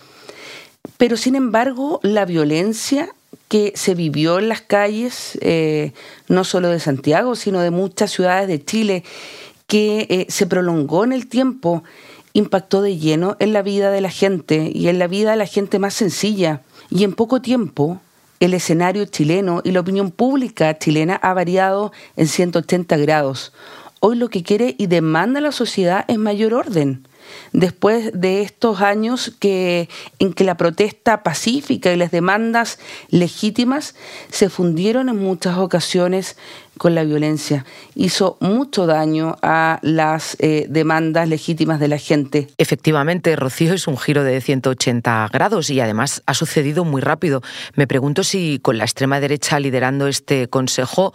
Pero 0.98 1.16
sin 1.16 1.36
embargo, 1.36 2.00
la 2.02 2.26
violencia 2.26 3.08
que 3.48 3.72
se 3.76 3.94
vivió 3.94 4.38
en 4.38 4.50
las 4.50 4.60
calles, 4.60 5.38
eh, 5.40 5.92
no 6.28 6.44
solo 6.44 6.68
de 6.68 6.78
Santiago, 6.78 7.34
sino 7.34 7.60
de 7.60 7.70
muchas 7.70 8.10
ciudades 8.10 8.48
de 8.48 8.62
Chile, 8.62 9.04
que 9.66 10.06
eh, 10.10 10.26
se 10.28 10.46
prolongó 10.46 11.02
en 11.02 11.12
el 11.12 11.28
tiempo, 11.28 11.82
impactó 12.34 12.82
de 12.82 12.98
lleno 12.98 13.36
en 13.38 13.54
la 13.54 13.62
vida 13.62 13.90
de 13.90 14.02
la 14.02 14.10
gente 14.10 14.70
y 14.74 14.88
en 14.88 14.98
la 14.98 15.06
vida 15.06 15.30
de 15.30 15.38
la 15.38 15.46
gente 15.46 15.78
más 15.78 15.94
sencilla. 15.94 16.60
Y 16.90 17.04
en 17.04 17.14
poco 17.14 17.40
tiempo 17.40 18.02
el 18.40 18.54
escenario 18.54 19.04
chileno 19.06 19.60
y 19.64 19.72
la 19.72 19.80
opinión 19.80 20.10
pública 20.10 20.78
chilena 20.78 21.16
ha 21.16 21.34
variado 21.34 21.92
en 22.16 22.26
180 22.26 22.96
grados. 22.98 23.52
Hoy 24.00 24.16
lo 24.16 24.28
que 24.28 24.42
quiere 24.42 24.74
y 24.78 24.86
demanda 24.86 25.40
la 25.40 25.52
sociedad 25.52 26.04
es 26.08 26.18
mayor 26.18 26.54
orden 26.54 27.06
después 27.52 28.10
de 28.12 28.42
estos 28.42 28.80
años 28.80 29.34
que, 29.40 29.88
en 30.18 30.32
que 30.32 30.44
la 30.44 30.56
protesta 30.56 31.22
pacífica 31.22 31.92
y 31.92 31.96
las 31.96 32.10
demandas 32.10 32.78
legítimas 33.10 33.94
se 34.30 34.50
fundieron 34.50 35.08
en 35.08 35.16
muchas 35.16 35.58
ocasiones 35.58 36.36
con 36.76 36.94
la 36.94 37.04
violencia. 37.04 37.64
Hizo 37.94 38.36
mucho 38.40 38.86
daño 38.86 39.36
a 39.42 39.78
las 39.82 40.36
eh, 40.40 40.66
demandas 40.68 41.28
legítimas 41.28 41.80
de 41.80 41.88
la 41.88 41.98
gente. 41.98 42.48
Efectivamente, 42.58 43.34
Rocío 43.36 43.74
es 43.74 43.86
un 43.86 43.96
giro 43.96 44.24
de 44.24 44.40
180 44.40 45.28
grados 45.32 45.70
y 45.70 45.80
además 45.80 46.22
ha 46.26 46.34
sucedido 46.34 46.84
muy 46.84 47.00
rápido. 47.00 47.42
Me 47.74 47.86
pregunto 47.86 48.24
si 48.24 48.58
con 48.60 48.78
la 48.78 48.84
extrema 48.84 49.20
derecha 49.20 49.58
liderando 49.58 50.06
este 50.06 50.48
Consejo 50.48 51.12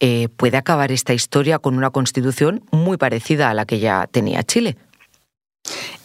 eh, 0.00 0.28
puede 0.36 0.56
acabar 0.56 0.92
esta 0.92 1.14
historia 1.14 1.58
con 1.58 1.76
una 1.76 1.90
constitución 1.90 2.64
muy 2.70 2.96
parecida 2.96 3.50
a 3.50 3.54
la 3.54 3.66
que 3.66 3.80
ya 3.80 4.08
tenía 4.10 4.42
Chile. 4.42 4.76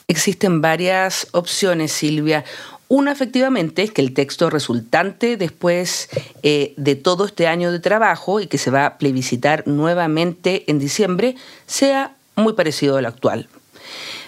Existen 0.10 0.62
varias 0.62 1.28
opciones, 1.32 1.92
Silvia. 1.92 2.46
Una 2.88 3.12
efectivamente 3.12 3.84
es 3.84 3.92
que 3.92 4.02
el 4.02 4.14
texto 4.14 4.50
resultante 4.50 5.36
después 5.36 6.08
eh, 6.44 6.74
de 6.78 6.96
todo 6.96 7.26
este 7.26 7.46
año 7.46 7.74
de 7.74 7.82
trabajo 7.82 8.40
y 8.40 8.48
que 8.48 8.58
se 8.58 8.72
va 8.72 8.86
a 8.86 8.98
plebiscitar 8.98 9.68
nuevamente 9.68 10.64
en 10.68 10.80
diciembre 10.80 11.36
sea 11.66 12.16
muy 12.38 12.54
parecido 12.54 12.96
al 12.96 13.06
actual. 13.06 13.50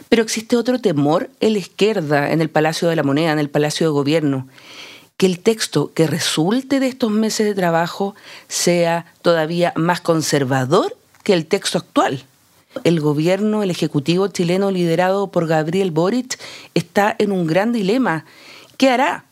Pero 0.10 0.22
existe 0.22 0.58
otro 0.58 0.82
temor 0.82 1.30
en 1.40 1.54
la 1.54 1.60
izquierda, 1.60 2.32
en 2.34 2.42
el 2.42 2.50
Palacio 2.50 2.90
de 2.90 2.98
la 2.98 3.04
Moneda, 3.04 3.32
en 3.32 3.40
el 3.40 3.50
Palacio 3.50 3.88
de 3.88 3.92
Gobierno, 3.92 4.50
que 5.16 5.28
el 5.28 5.40
texto 5.40 5.94
que 5.94 6.08
resulte 6.08 6.82
de 6.82 6.88
estos 6.88 7.10
meses 7.10 7.46
de 7.46 7.56
trabajo 7.56 8.16
sea 8.50 9.06
todavía 9.22 9.72
más 9.78 10.02
conservador 10.02 10.98
que 11.24 11.32
el 11.32 11.46
texto 11.46 11.78
actual. 11.78 12.26
El 12.84 13.00
gobierno, 13.00 13.64
el 13.64 13.72
ejecutivo 13.72 14.28
chileno 14.28 14.72
liderado 14.72 15.32
por 15.32 15.48
Gabriel 15.48 15.92
Boric 15.92 16.40
está 16.74 17.16
en 17.18 17.32
un 17.32 17.48
gran 17.48 17.72
dilema. 17.72 18.26
¿Qué 18.78 18.90
hará? 18.90 19.26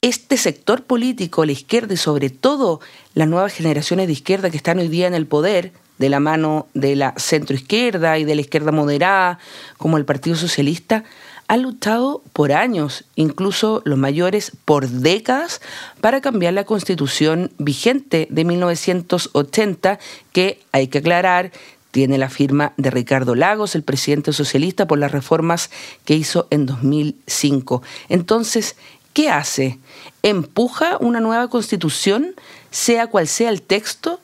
Este 0.00 0.36
sector 0.36 0.84
político, 0.84 1.44
la 1.44 1.52
izquierda 1.52 1.94
y 1.94 1.96
sobre 1.96 2.30
todo 2.30 2.80
las 3.14 3.28
nuevas 3.28 3.52
generaciones 3.52 4.06
de 4.06 4.12
izquierda 4.12 4.50
que 4.50 4.56
están 4.56 4.78
hoy 4.78 4.88
día 4.88 5.06
en 5.06 5.14
el 5.14 5.26
poder, 5.26 5.72
de 5.98 6.08
la 6.08 6.20
mano 6.20 6.68
de 6.74 6.96
la 6.96 7.14
centroizquierda 7.16 8.18
y 8.18 8.24
de 8.24 8.34
la 8.34 8.40
izquierda 8.40 8.72
moderada, 8.72 9.38
como 9.76 9.96
el 9.96 10.04
Partido 10.04 10.36
Socialista, 10.36 11.04
han 11.48 11.62
luchado 11.62 12.22
por 12.34 12.52
años, 12.52 13.04
incluso 13.16 13.80
los 13.84 13.98
mayores 13.98 14.52
por 14.66 14.86
décadas, 14.86 15.62
para 16.00 16.20
cambiar 16.20 16.52
la 16.52 16.64
constitución 16.64 17.50
vigente 17.58 18.28
de 18.30 18.44
1980, 18.44 19.98
que 20.32 20.60
hay 20.72 20.88
que 20.88 20.98
aclarar, 20.98 21.50
tiene 21.98 22.16
la 22.16 22.30
firma 22.30 22.74
de 22.76 22.92
Ricardo 22.92 23.34
Lagos, 23.34 23.74
el 23.74 23.82
presidente 23.82 24.32
socialista, 24.32 24.86
por 24.86 25.00
las 25.00 25.10
reformas 25.10 25.68
que 26.04 26.14
hizo 26.14 26.46
en 26.50 26.64
2005. 26.64 27.82
Entonces, 28.08 28.76
¿qué 29.14 29.30
hace? 29.30 29.80
¿Empuja 30.22 30.96
una 31.00 31.18
nueva 31.18 31.48
constitución, 31.48 32.36
sea 32.70 33.08
cual 33.08 33.26
sea 33.26 33.50
el 33.50 33.62
texto? 33.62 34.20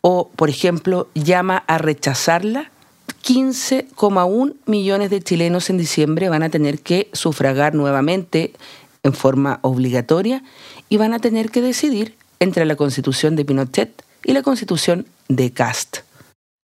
¿O, 0.00 0.30
por 0.34 0.48
ejemplo, 0.48 1.10
llama 1.12 1.62
a 1.66 1.76
rechazarla? 1.76 2.70
15,1 3.22 4.54
millones 4.64 5.10
de 5.10 5.20
chilenos 5.20 5.68
en 5.68 5.76
diciembre 5.76 6.30
van 6.30 6.42
a 6.42 6.48
tener 6.48 6.80
que 6.80 7.10
sufragar 7.12 7.74
nuevamente 7.74 8.54
en 9.02 9.12
forma 9.12 9.58
obligatoria 9.60 10.42
y 10.88 10.96
van 10.96 11.12
a 11.12 11.18
tener 11.18 11.50
que 11.50 11.60
decidir 11.60 12.16
entre 12.40 12.64
la 12.64 12.76
constitución 12.76 13.36
de 13.36 13.44
Pinochet 13.44 14.02
y 14.24 14.32
la 14.32 14.40
constitución 14.40 15.04
de 15.28 15.52
Cast. 15.52 15.98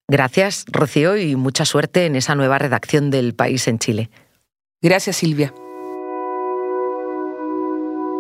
Gracias, 0.10 0.66
Rocío, 0.72 1.18
y 1.18 1.36
mucha 1.36 1.66
suerte 1.66 2.08
en 2.08 2.16
esa 2.16 2.34
nueva 2.34 2.58
redacción 2.58 3.12
del 3.12 3.36
país 3.36 3.68
en 3.68 3.78
Chile. 3.78 4.10
Gracias, 4.82 5.18
Silvia. 5.18 5.54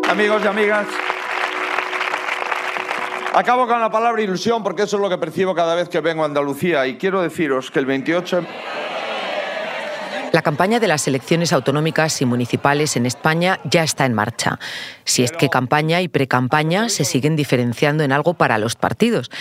Amigos 0.07 0.41
y 0.43 0.47
amigas, 0.47 0.85
acabo 3.33 3.67
con 3.67 3.79
la 3.79 3.89
palabra 3.89 4.21
ilusión 4.21 4.61
porque 4.61 4.83
eso 4.83 4.97
es 4.97 5.01
lo 5.01 5.09
que 5.09 5.17
percibo 5.17 5.55
cada 5.55 5.73
vez 5.73 5.89
que 5.89 5.99
vengo 5.99 6.21
a 6.21 6.25
Andalucía 6.27 6.85
y 6.85 6.97
quiero 6.97 7.23
deciros 7.23 7.71
que 7.71 7.79
el 7.79 7.87
28... 7.87 8.45
La 10.31 10.43
campaña 10.43 10.79
de 10.79 10.87
las 10.87 11.07
elecciones 11.07 11.51
autonómicas 11.53 12.21
y 12.21 12.25
municipales 12.25 12.95
en 12.95 13.07
España 13.07 13.59
ya 13.63 13.83
está 13.83 14.05
en 14.05 14.13
marcha. 14.13 14.59
Si 15.03 15.23
es 15.23 15.31
que 15.31 15.49
campaña 15.49 16.01
y 16.01 16.07
precampaña 16.07 16.89
se 16.89 17.03
siguen 17.03 17.35
diferenciando 17.35 18.03
en 18.03 18.11
algo 18.11 18.35
para 18.35 18.59
los 18.59 18.75
partidos. 18.75 19.31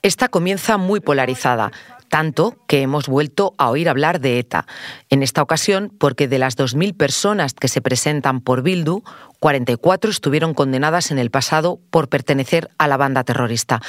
Esta 0.00 0.28
comienza 0.28 0.78
muy 0.78 1.00
polarizada, 1.00 1.70
tanto 2.08 2.56
que 2.66 2.80
hemos 2.80 3.08
vuelto 3.08 3.54
a 3.58 3.68
oír 3.68 3.90
hablar 3.90 4.20
de 4.20 4.38
ETA. 4.38 4.66
En 5.10 5.22
esta 5.22 5.42
ocasión, 5.42 5.92
porque 5.98 6.28
de 6.28 6.38
las 6.38 6.56
2.000 6.56 6.96
personas 6.96 7.52
que 7.52 7.68
se 7.68 7.82
presentan 7.82 8.40
por 8.40 8.62
Bildu, 8.62 9.02
44 9.40 10.10
estuvieron 10.10 10.54
condenadas 10.54 11.10
en 11.10 11.18
el 11.18 11.30
pasado 11.30 11.78
por 11.90 12.08
pertenecer 12.08 12.70
a 12.78 12.88
la 12.88 12.96
banda 12.96 13.22
terrorista. 13.24 13.82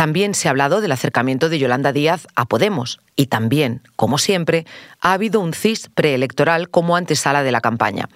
También 0.00 0.32
se 0.32 0.48
ha 0.48 0.52
hablado 0.52 0.80
del 0.80 0.92
acercamiento 0.92 1.50
de 1.50 1.58
Yolanda 1.58 1.92
Díaz 1.92 2.26
a 2.34 2.46
Podemos 2.46 3.00
y 3.16 3.26
también, 3.26 3.82
como 3.96 4.16
siempre, 4.16 4.64
ha 4.98 5.12
habido 5.12 5.40
un 5.40 5.52
CIS 5.52 5.90
preelectoral 5.94 6.70
como 6.70 6.96
antesala 6.96 7.42
de 7.42 7.52
la 7.52 7.60
campaña. 7.60 8.08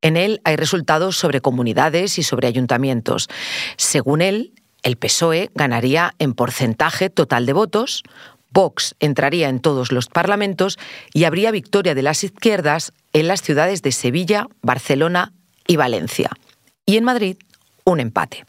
En 0.00 0.16
él 0.16 0.40
hay 0.44 0.56
resultados 0.56 1.18
sobre 1.18 1.42
comunidades 1.42 2.18
y 2.18 2.22
sobre 2.22 2.48
ayuntamientos. 2.48 3.28
Según 3.76 4.22
él, 4.22 4.54
el 4.82 4.96
PSOE 4.96 5.50
ganaría 5.54 6.14
en 6.18 6.32
porcentaje 6.32 7.10
total 7.10 7.44
de 7.44 7.52
votos, 7.52 8.02
Vox 8.50 8.94
entraría 9.00 9.50
en 9.50 9.60
todos 9.60 9.92
los 9.92 10.06
parlamentos 10.06 10.78
y 11.12 11.24
habría 11.24 11.50
victoria 11.50 11.94
de 11.94 12.02
las 12.02 12.24
izquierdas 12.24 12.94
en 13.12 13.28
las 13.28 13.42
ciudades 13.42 13.82
de 13.82 13.92
Sevilla, 13.92 14.46
Barcelona 14.62 15.34
y 15.66 15.76
Valencia. 15.76 16.30
Y 16.86 16.96
en 16.96 17.04
Madrid, 17.04 17.36
un 17.84 18.00
empate. 18.00 18.47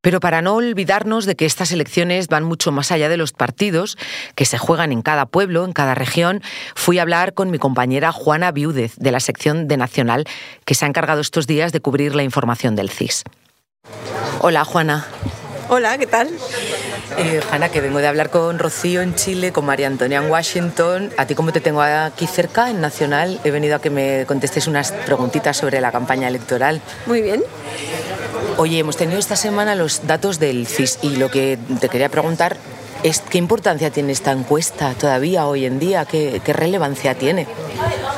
Pero 0.00 0.20
para 0.20 0.42
no 0.42 0.54
olvidarnos 0.54 1.26
de 1.26 1.36
que 1.36 1.46
estas 1.46 1.72
elecciones 1.72 2.28
van 2.28 2.44
mucho 2.44 2.72
más 2.72 2.90
allá 2.90 3.08
de 3.08 3.16
los 3.16 3.32
partidos, 3.32 3.98
que 4.34 4.44
se 4.46 4.58
juegan 4.58 4.92
en 4.92 5.02
cada 5.02 5.26
pueblo, 5.26 5.64
en 5.64 5.72
cada 5.72 5.94
región, 5.94 6.42
fui 6.74 6.98
a 6.98 7.02
hablar 7.02 7.34
con 7.34 7.50
mi 7.50 7.58
compañera 7.58 8.12
Juana 8.12 8.50
Viúdez, 8.50 8.94
de 8.96 9.12
la 9.12 9.20
sección 9.20 9.68
de 9.68 9.76
Nacional, 9.76 10.24
que 10.64 10.74
se 10.74 10.84
ha 10.84 10.88
encargado 10.88 11.20
estos 11.20 11.46
días 11.46 11.72
de 11.72 11.80
cubrir 11.80 12.14
la 12.14 12.22
información 12.22 12.76
del 12.76 12.90
CIS. 12.90 13.24
Hola, 14.40 14.64
Juana. 14.64 15.06
Hola, 15.68 15.98
¿qué 15.98 16.06
tal? 16.06 16.28
Eh, 17.18 17.40
Hanna, 17.50 17.68
que 17.68 17.80
vengo 17.80 17.98
de 17.98 18.08
hablar 18.08 18.30
con 18.30 18.58
Rocío 18.58 19.02
en 19.02 19.14
Chile, 19.14 19.52
con 19.52 19.66
María 19.66 19.86
Antonia 19.86 20.18
en 20.18 20.28
Washington. 20.28 21.10
A 21.16 21.26
ti, 21.26 21.36
como 21.36 21.52
te 21.52 21.60
tengo 21.60 21.82
aquí 21.82 22.26
cerca, 22.26 22.70
en 22.70 22.80
Nacional, 22.80 23.40
he 23.44 23.50
venido 23.50 23.76
a 23.76 23.80
que 23.80 23.90
me 23.90 24.24
contestes 24.26 24.66
unas 24.66 24.90
preguntitas 24.90 25.56
sobre 25.56 25.80
la 25.80 25.92
campaña 25.92 26.26
electoral. 26.26 26.80
Muy 27.06 27.22
bien. 27.22 27.44
Oye, 28.60 28.78
hemos 28.78 28.98
tenido 28.98 29.18
esta 29.18 29.36
semana 29.36 29.74
los 29.74 30.06
datos 30.06 30.38
del 30.38 30.66
CIS 30.66 30.98
y 31.00 31.16
lo 31.16 31.30
que 31.30 31.58
te 31.80 31.88
quería 31.88 32.10
preguntar 32.10 32.58
es 33.02 33.22
qué 33.22 33.38
importancia 33.38 33.88
tiene 33.88 34.12
esta 34.12 34.32
encuesta 34.32 34.92
todavía 35.00 35.46
hoy 35.46 35.64
en 35.64 35.78
día, 35.78 36.04
qué, 36.04 36.42
qué 36.44 36.52
relevancia 36.52 37.14
tiene. 37.14 37.46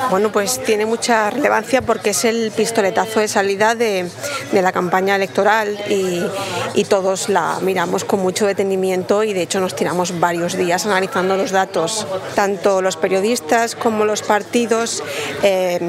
Bueno, 0.09 0.33
pues 0.33 0.61
tiene 0.61 0.85
mucha 0.85 1.29
relevancia 1.29 1.81
porque 1.81 2.09
es 2.09 2.25
el 2.25 2.51
pistoletazo 2.51 3.21
de 3.21 3.29
salida 3.29 3.73
de, 3.75 4.09
de 4.53 4.61
la 4.61 4.71
campaña 4.71 5.15
electoral 5.15 5.77
y, 5.89 6.23
todos 6.83 7.29
la 7.29 7.59
miramos 7.61 8.03
con 8.03 8.19
mucho 8.19 8.45
detenimiento 8.45 9.23
y 9.23 9.33
de 9.33 9.41
hecho 9.41 9.59
nos 9.59 9.75
tiramos 9.75 10.19
varios 10.19 10.55
días 10.55 10.85
analizando 10.85 11.37
los 11.37 11.51
datos. 11.51 12.05
Tanto 12.35 12.81
los 12.81 12.97
periodistas 12.97 13.75
como 13.75 14.05
los 14.05 14.21
partidos 14.21 15.01
eh, 15.41 15.79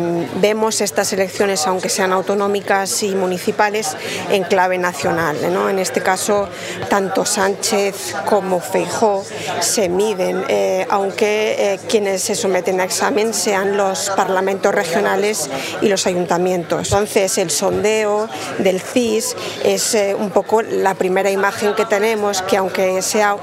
vemos 0.41 0.81
estas 0.81 1.13
elecciones, 1.13 1.67
aunque 1.67 1.91
sean 1.91 2.13
autonómicas 2.13 3.03
y 3.03 3.15
municipales, 3.15 3.97
en 4.31 4.45
clave 4.45 4.79
nacional. 4.79 5.37
¿no? 5.53 5.69
En 5.69 5.79
este 5.79 6.01
caso, 6.01 6.49
tanto 6.89 7.27
Sánchez 7.27 8.15
como 8.25 8.61
Feijó 8.61 9.25
se 9.61 9.89
miden, 9.89 10.45
eh, 10.49 10.87
aunque 10.89 11.75
eh, 11.75 11.81
quienes 11.89 12.23
se 12.23 12.35
someten 12.35 12.81
a 12.81 12.85
examen 12.85 13.35
sean 13.35 13.77
los 13.77 14.11
parlamentos 14.11 14.75
regionales 14.75 15.51
y 15.83 15.89
los 15.89 16.07
ayuntamientos. 16.07 16.93
Entonces, 16.93 17.37
el 17.39 17.51
sondeo 17.51 18.29
del 18.59 18.81
CIS 18.81 19.37
es 19.65 19.95
eh, 19.95 20.15
un 20.19 20.31
poco 20.31 20.63
la 20.63 20.95
primera 20.95 21.31
imagen 21.31 21.75
que 21.75 21.85
tenemos, 21.85 22.43
que 22.43 22.57
aunque 22.57 23.03
sea 23.03 23.37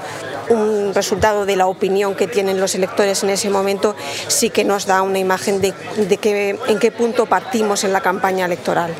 un 0.48 0.94
resultado 0.94 1.46
de 1.46 1.56
la 1.56 1.66
opinión 1.66 2.14
que 2.14 2.26
tienen 2.26 2.60
los 2.60 2.74
electores 2.74 3.22
en 3.22 3.30
ese 3.30 3.50
momento, 3.50 3.94
sí 4.28 4.50
que 4.50 4.64
nos 4.64 4.86
da 4.86 5.02
una 5.02 5.18
imagen 5.18 5.60
de, 5.60 5.74
en 5.96 6.78
qué 6.78 6.90
punto 6.90 7.26
partimos 7.26 7.84
en 7.84 7.92
la 7.92 8.00
campaña 8.00 8.46
electoral. 8.46 8.94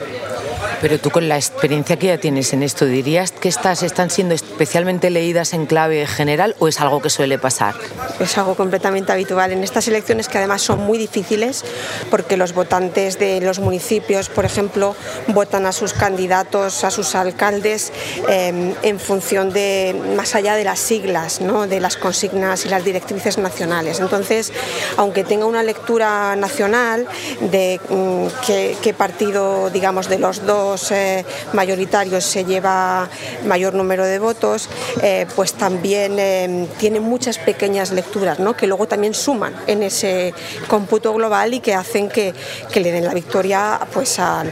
Pero 0.82 0.98
tú 0.98 1.10
con 1.10 1.28
la 1.28 1.36
experiencia 1.36 1.96
que 1.96 2.08
ya 2.08 2.18
tienes 2.18 2.52
en 2.52 2.64
esto, 2.64 2.86
¿dirías 2.86 3.30
que 3.30 3.48
estas 3.48 3.84
están 3.84 4.10
siendo 4.10 4.34
especialmente 4.34 5.10
leídas 5.10 5.52
en 5.52 5.66
clave 5.66 6.08
general 6.08 6.56
o 6.58 6.66
es 6.66 6.80
algo 6.80 7.00
que 7.00 7.08
suele 7.08 7.38
pasar? 7.38 7.76
Es 8.18 8.36
algo 8.36 8.56
completamente 8.56 9.12
habitual 9.12 9.52
en 9.52 9.62
estas 9.62 9.86
elecciones 9.86 10.26
que 10.28 10.38
además 10.38 10.60
son 10.60 10.80
muy 10.80 10.98
difíciles 10.98 11.64
porque 12.10 12.36
los 12.36 12.52
votantes 12.52 13.20
de 13.20 13.40
los 13.40 13.60
municipios, 13.60 14.28
por 14.28 14.44
ejemplo, 14.44 14.96
votan 15.28 15.66
a 15.66 15.72
sus 15.72 15.92
candidatos, 15.92 16.82
a 16.82 16.90
sus 16.90 17.14
alcaldes 17.14 17.92
eh, 18.28 18.74
en 18.82 18.98
función 18.98 19.52
de, 19.52 19.94
más 20.16 20.34
allá 20.34 20.56
de 20.56 20.64
las 20.64 20.80
siglas, 20.80 21.40
¿no? 21.40 21.68
de 21.68 21.78
las 21.78 21.96
consignas 21.96 22.66
y 22.66 22.68
las 22.68 22.84
directrices 22.84 23.38
nacionales. 23.38 24.00
Entonces, 24.00 24.52
aunque 24.96 25.22
tenga 25.22 25.46
una 25.46 25.62
lectura 25.62 26.34
nacional 26.34 27.06
de 27.40 27.80
mm, 27.88 28.26
qué, 28.44 28.76
qué 28.82 28.92
partido, 28.92 29.70
digamos, 29.70 30.08
de 30.08 30.18
los 30.18 30.44
dos 30.44 30.71
eh, 30.90 31.24
mayoritarios 31.52 32.24
se 32.24 32.44
lleva 32.44 33.08
mayor 33.46 33.74
número 33.74 34.04
de 34.04 34.18
votos, 34.18 34.68
eh, 35.02 35.26
pues 35.36 35.52
también 35.54 36.18
eh, 36.18 36.66
tiene 36.78 37.00
muchas 37.00 37.38
pequeñas 37.38 37.92
lecturas 37.92 38.38
¿no? 38.38 38.56
que 38.56 38.66
luego 38.66 38.86
también 38.86 39.14
suman 39.14 39.54
en 39.66 39.82
ese 39.82 40.34
cómputo 40.68 41.12
global 41.14 41.54
y 41.54 41.60
que 41.60 41.74
hacen 41.74 42.08
que, 42.08 42.34
le 42.74 42.90
den 42.90 43.04
la 43.04 43.14
victoria 43.14 43.80
pues, 43.92 44.18
al, 44.18 44.50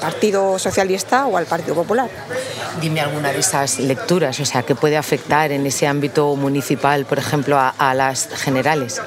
Partido 0.00 0.58
Socialista 0.58 1.26
o 1.26 1.36
al 1.36 1.46
Partido 1.46 1.74
Popular. 1.74 2.08
Dime 2.80 3.00
alguna 3.00 3.32
de 3.32 3.40
esas 3.40 3.78
lecturas, 3.78 4.40
o 4.40 4.44
sea, 4.44 4.62
que 4.62 4.74
puede 4.74 4.96
afectar 4.96 5.52
en 5.52 5.66
ese 5.66 5.86
ámbito 5.86 6.34
municipal, 6.36 7.04
por 7.04 7.18
ejemplo, 7.18 7.58
a 7.58 7.94
las 7.94 8.28
generales. 8.28 9.00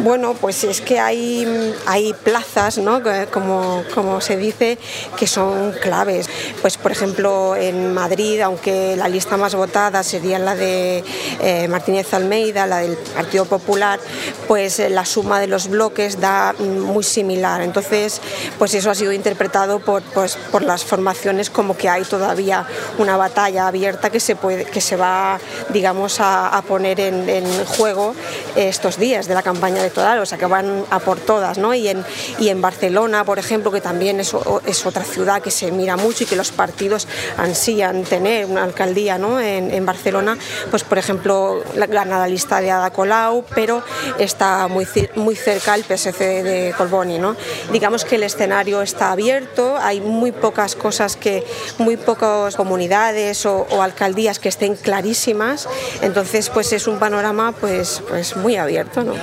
Bueno, 0.00 0.34
pues 0.40 0.62
es 0.62 0.80
que 0.80 1.00
hay, 1.00 1.74
hay 1.86 2.12
plazas, 2.12 2.78
¿no? 2.78 3.02
como, 3.32 3.82
como 3.92 4.20
se 4.20 4.36
dice, 4.36 4.78
que 5.18 5.26
son 5.26 5.72
claves. 5.72 6.30
Pues 6.62 6.76
por 6.76 6.92
ejemplo 6.92 7.56
en 7.56 7.92
Madrid, 7.92 8.40
aunque 8.40 8.94
la 8.96 9.08
lista 9.08 9.36
más 9.36 9.56
votada 9.56 10.04
sería 10.04 10.38
la 10.38 10.54
de 10.54 11.02
eh, 11.42 11.66
Martínez 11.66 12.14
Almeida, 12.14 12.66
la 12.68 12.78
del 12.78 12.96
Partido 12.96 13.44
Popular, 13.44 13.98
pues 14.46 14.78
la 14.78 15.04
suma 15.04 15.40
de 15.40 15.48
los 15.48 15.66
bloques 15.66 16.20
da 16.20 16.54
muy 16.58 17.02
similar. 17.02 17.60
Entonces, 17.62 18.20
pues 18.56 18.74
eso 18.74 18.90
ha 18.90 18.94
sido 18.94 19.12
interpretado 19.12 19.80
por, 19.80 20.02
pues, 20.02 20.36
por 20.52 20.62
las 20.62 20.84
formaciones 20.84 21.50
como 21.50 21.76
que 21.76 21.88
hay 21.88 22.04
todavía 22.04 22.66
una 22.98 23.16
batalla 23.16 23.66
abierta 23.66 24.10
que 24.10 24.20
se, 24.20 24.36
puede, 24.36 24.64
que 24.64 24.80
se 24.80 24.94
va, 24.94 25.40
digamos, 25.70 26.20
a, 26.20 26.56
a 26.56 26.62
poner 26.62 27.00
en, 27.00 27.28
en 27.28 27.64
juego 27.64 28.14
estos 28.54 28.96
días 28.96 29.26
de 29.26 29.34
la 29.34 29.42
campaña 29.42 29.87
electoral, 29.88 30.18
o 30.20 30.26
sea 30.26 30.36
que 30.36 30.46
van 30.46 30.84
a 30.90 30.98
por 30.98 31.18
todas, 31.18 31.56
¿no? 31.56 31.72
Y 31.72 31.88
en, 31.88 32.04
y 32.38 32.50
en 32.50 32.60
Barcelona, 32.60 33.24
por 33.24 33.38
ejemplo, 33.38 33.72
que 33.72 33.80
también 33.80 34.20
es, 34.20 34.34
es 34.66 34.86
otra 34.86 35.04
ciudad 35.04 35.40
que 35.40 35.50
se 35.50 35.72
mira 35.72 35.96
mucho 35.96 36.24
y 36.24 36.26
que 36.26 36.36
los 36.36 36.52
partidos 36.52 37.08
ansían 37.38 38.04
tener 38.04 38.46
una 38.46 38.64
alcaldía, 38.64 39.18
¿no? 39.18 39.40
En, 39.40 39.72
en 39.72 39.86
Barcelona, 39.86 40.36
pues 40.70 40.84
por 40.84 40.98
ejemplo, 40.98 41.62
gana 41.74 42.18
la 42.18 42.28
lista 42.28 42.60
de 42.60 42.70
Ada 42.70 42.90
Colau, 42.90 43.44
pero 43.54 43.82
está 44.18 44.68
muy, 44.68 44.86
muy 45.16 45.34
cerca 45.34 45.74
el 45.74 45.84
PSC 45.84 46.42
de 46.42 46.74
Colboni, 46.76 47.18
¿no? 47.18 47.34
Digamos 47.72 48.04
que 48.04 48.16
el 48.16 48.22
escenario 48.22 48.82
está 48.82 49.12
abierto, 49.12 49.76
hay 49.80 50.00
muy 50.00 50.32
pocas 50.32 50.74
cosas 50.76 51.16
que, 51.16 51.46
muy 51.78 51.96
pocas 51.96 52.56
comunidades 52.56 53.46
o, 53.46 53.66
o 53.70 53.82
alcaldías 53.82 54.38
que 54.38 54.48
estén 54.50 54.76
clarísimas, 54.76 55.68
entonces 56.02 56.50
pues 56.50 56.72
es 56.72 56.86
un 56.86 56.98
panorama 56.98 57.52
pues, 57.52 58.02
pues 58.08 58.36
muy 58.36 58.56
abierto, 58.56 59.02
¿no? 59.04 59.14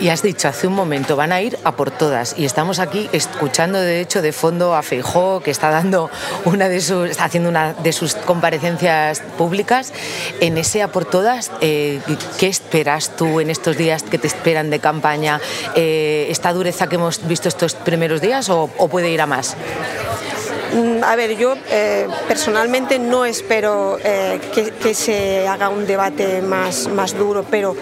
Y 0.00 0.08
has 0.08 0.22
dicho 0.22 0.48
hace 0.48 0.66
un 0.66 0.74
momento, 0.74 1.16
van 1.16 1.32
a 1.32 1.40
ir 1.42 1.58
a 1.64 1.72
por 1.72 1.90
todas. 1.90 2.34
Y 2.38 2.44
estamos 2.44 2.78
aquí 2.78 3.08
escuchando, 3.12 3.78
de 3.80 4.00
hecho, 4.00 4.22
de 4.22 4.32
fondo 4.32 4.74
a 4.74 4.82
Feijó, 4.82 5.40
que 5.40 5.50
está 5.50 5.70
dando 5.70 6.10
una 6.44 6.68
de 6.68 6.80
sus, 6.80 7.10
está 7.10 7.24
haciendo 7.24 7.48
una 7.48 7.74
de 7.74 7.92
sus 7.92 8.14
comparecencias 8.14 9.20
públicas. 9.36 9.92
En 10.40 10.58
ese 10.58 10.82
a 10.82 10.88
por 10.88 11.04
todas, 11.04 11.50
eh, 11.60 12.00
¿qué 12.38 12.46
esperas 12.46 13.16
tú 13.16 13.40
en 13.40 13.50
estos 13.50 13.76
días 13.76 14.02
que 14.02 14.18
te 14.18 14.26
esperan 14.26 14.70
de 14.70 14.78
campaña? 14.78 15.40
Eh, 15.74 16.26
¿Esta 16.30 16.52
dureza 16.52 16.86
que 16.86 16.94
hemos 16.96 17.26
visto 17.26 17.48
estos 17.48 17.74
primeros 17.74 18.20
días 18.20 18.48
o, 18.48 18.70
o 18.78 18.88
puede 18.88 19.10
ir 19.10 19.20
a 19.20 19.26
más? 19.26 19.56
Mm, 20.72 21.02
a 21.02 21.16
ver, 21.16 21.36
yo 21.36 21.54
eh, 21.70 22.06
personalmente 22.28 22.98
no 22.98 23.24
espero 23.24 23.98
eh, 24.04 24.38
que, 24.80 24.94
se 24.94 25.48
haga 25.48 25.68
un 25.68 25.86
debate 25.86 26.42
más, 26.42 26.88
más 26.88 27.16
duro, 27.16 27.44
pero, 27.50 27.74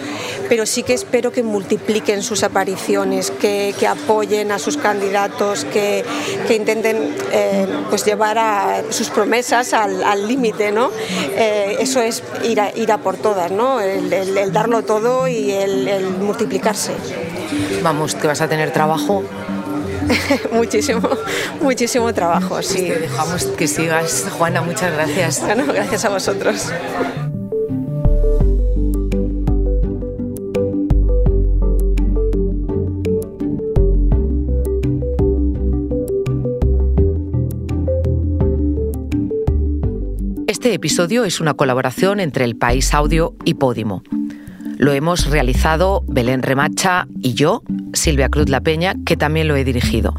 pero 0.48 0.64
sí 0.64 0.82
que 0.82 0.94
espero 0.94 1.30
que 1.30 1.42
multipliquen 1.42 2.22
sus 2.22 2.42
apariciones, 2.42 3.30
que, 3.30 3.74
apoyen 3.88 4.52
a 4.52 4.58
sus 4.58 4.76
candidatos, 4.76 5.64
que, 5.64 6.04
que 6.46 6.56
intenten 6.56 7.14
eh, 7.32 7.66
pues 7.88 8.04
llevar 8.04 8.38
a 8.38 8.82
sus 8.90 9.08
promesas 9.10 9.72
al 9.72 10.28
límite, 10.28 10.72
¿no? 10.72 10.90
Eso 11.36 12.02
es 12.02 12.22
ir 12.44 12.60
a, 12.60 12.70
ir 12.76 12.92
a 12.92 12.98
por 12.98 13.16
todas, 13.16 13.50
¿no? 13.50 13.80
El 13.80 14.52
darlo 14.52 14.82
todo 14.82 15.26
y 15.26 15.52
el, 15.52 15.88
el 15.88 16.10
multiplicarse. 16.10 16.92
Vamos, 17.82 18.14
que 18.14 18.26
vas 18.26 18.40
a 18.40 18.48
tener 18.48 18.72
trabajo 18.72 19.22
muchísimo, 20.52 21.08
muchísimo 21.60 22.12
trabajo. 22.12 22.62
Sí. 22.62 22.82
Te 22.82 23.00
dejamos 23.00 23.44
que 23.44 23.66
sigas, 23.66 24.26
Juana, 24.36 24.62
muchas 24.62 24.92
gracias. 24.92 25.40
Bueno, 25.40 25.72
gracias 25.72 26.04
a 26.04 26.08
vosotros. 26.08 26.72
Este 40.46 40.74
episodio 40.74 41.24
es 41.24 41.40
una 41.40 41.54
colaboración 41.54 42.20
entre 42.20 42.44
El 42.44 42.56
País 42.56 42.92
Audio 42.92 43.34
y 43.44 43.54
Podimo. 43.54 44.02
Lo 44.78 44.92
hemos 44.92 45.26
realizado 45.26 46.04
Belén 46.06 46.40
Remacha 46.40 47.08
y 47.20 47.34
yo, 47.34 47.62
Silvia 47.94 48.28
Cruz 48.28 48.48
La 48.48 48.60
Peña, 48.60 48.94
que 49.04 49.16
también 49.16 49.48
lo 49.48 49.56
he 49.56 49.64
dirigido. 49.64 50.14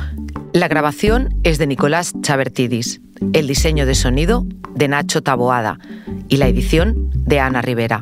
La 0.52 0.68
grabación 0.68 1.40
es 1.44 1.58
de 1.60 1.66
Nicolás 1.66 2.14
Chabertidis, 2.22 3.00
el 3.32 3.48
diseño 3.48 3.86
de 3.86 3.96
sonido 3.96 4.46
de 4.76 4.90
Nacho 4.90 5.24
Taboada 5.24 5.80
y 6.28 6.38
la 6.38 6.50
edición 6.50 7.10
de 7.14 7.40
Ana 7.40 7.62
Rivera. 7.62 8.02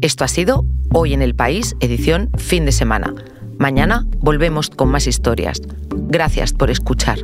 Esto 0.00 0.24
ha 0.24 0.28
sido 0.28 0.66
Hoy 0.92 1.14
en 1.14 1.22
el 1.22 1.36
País, 1.36 1.76
edición 1.78 2.30
fin 2.36 2.64
de 2.64 2.72
semana. 2.72 3.14
Mañana 3.58 4.06
volvemos 4.18 4.70
con 4.70 4.88
más 4.88 5.06
historias. 5.06 5.62
Gracias 6.08 6.52
por 6.52 6.70
escuchar. 6.70 7.18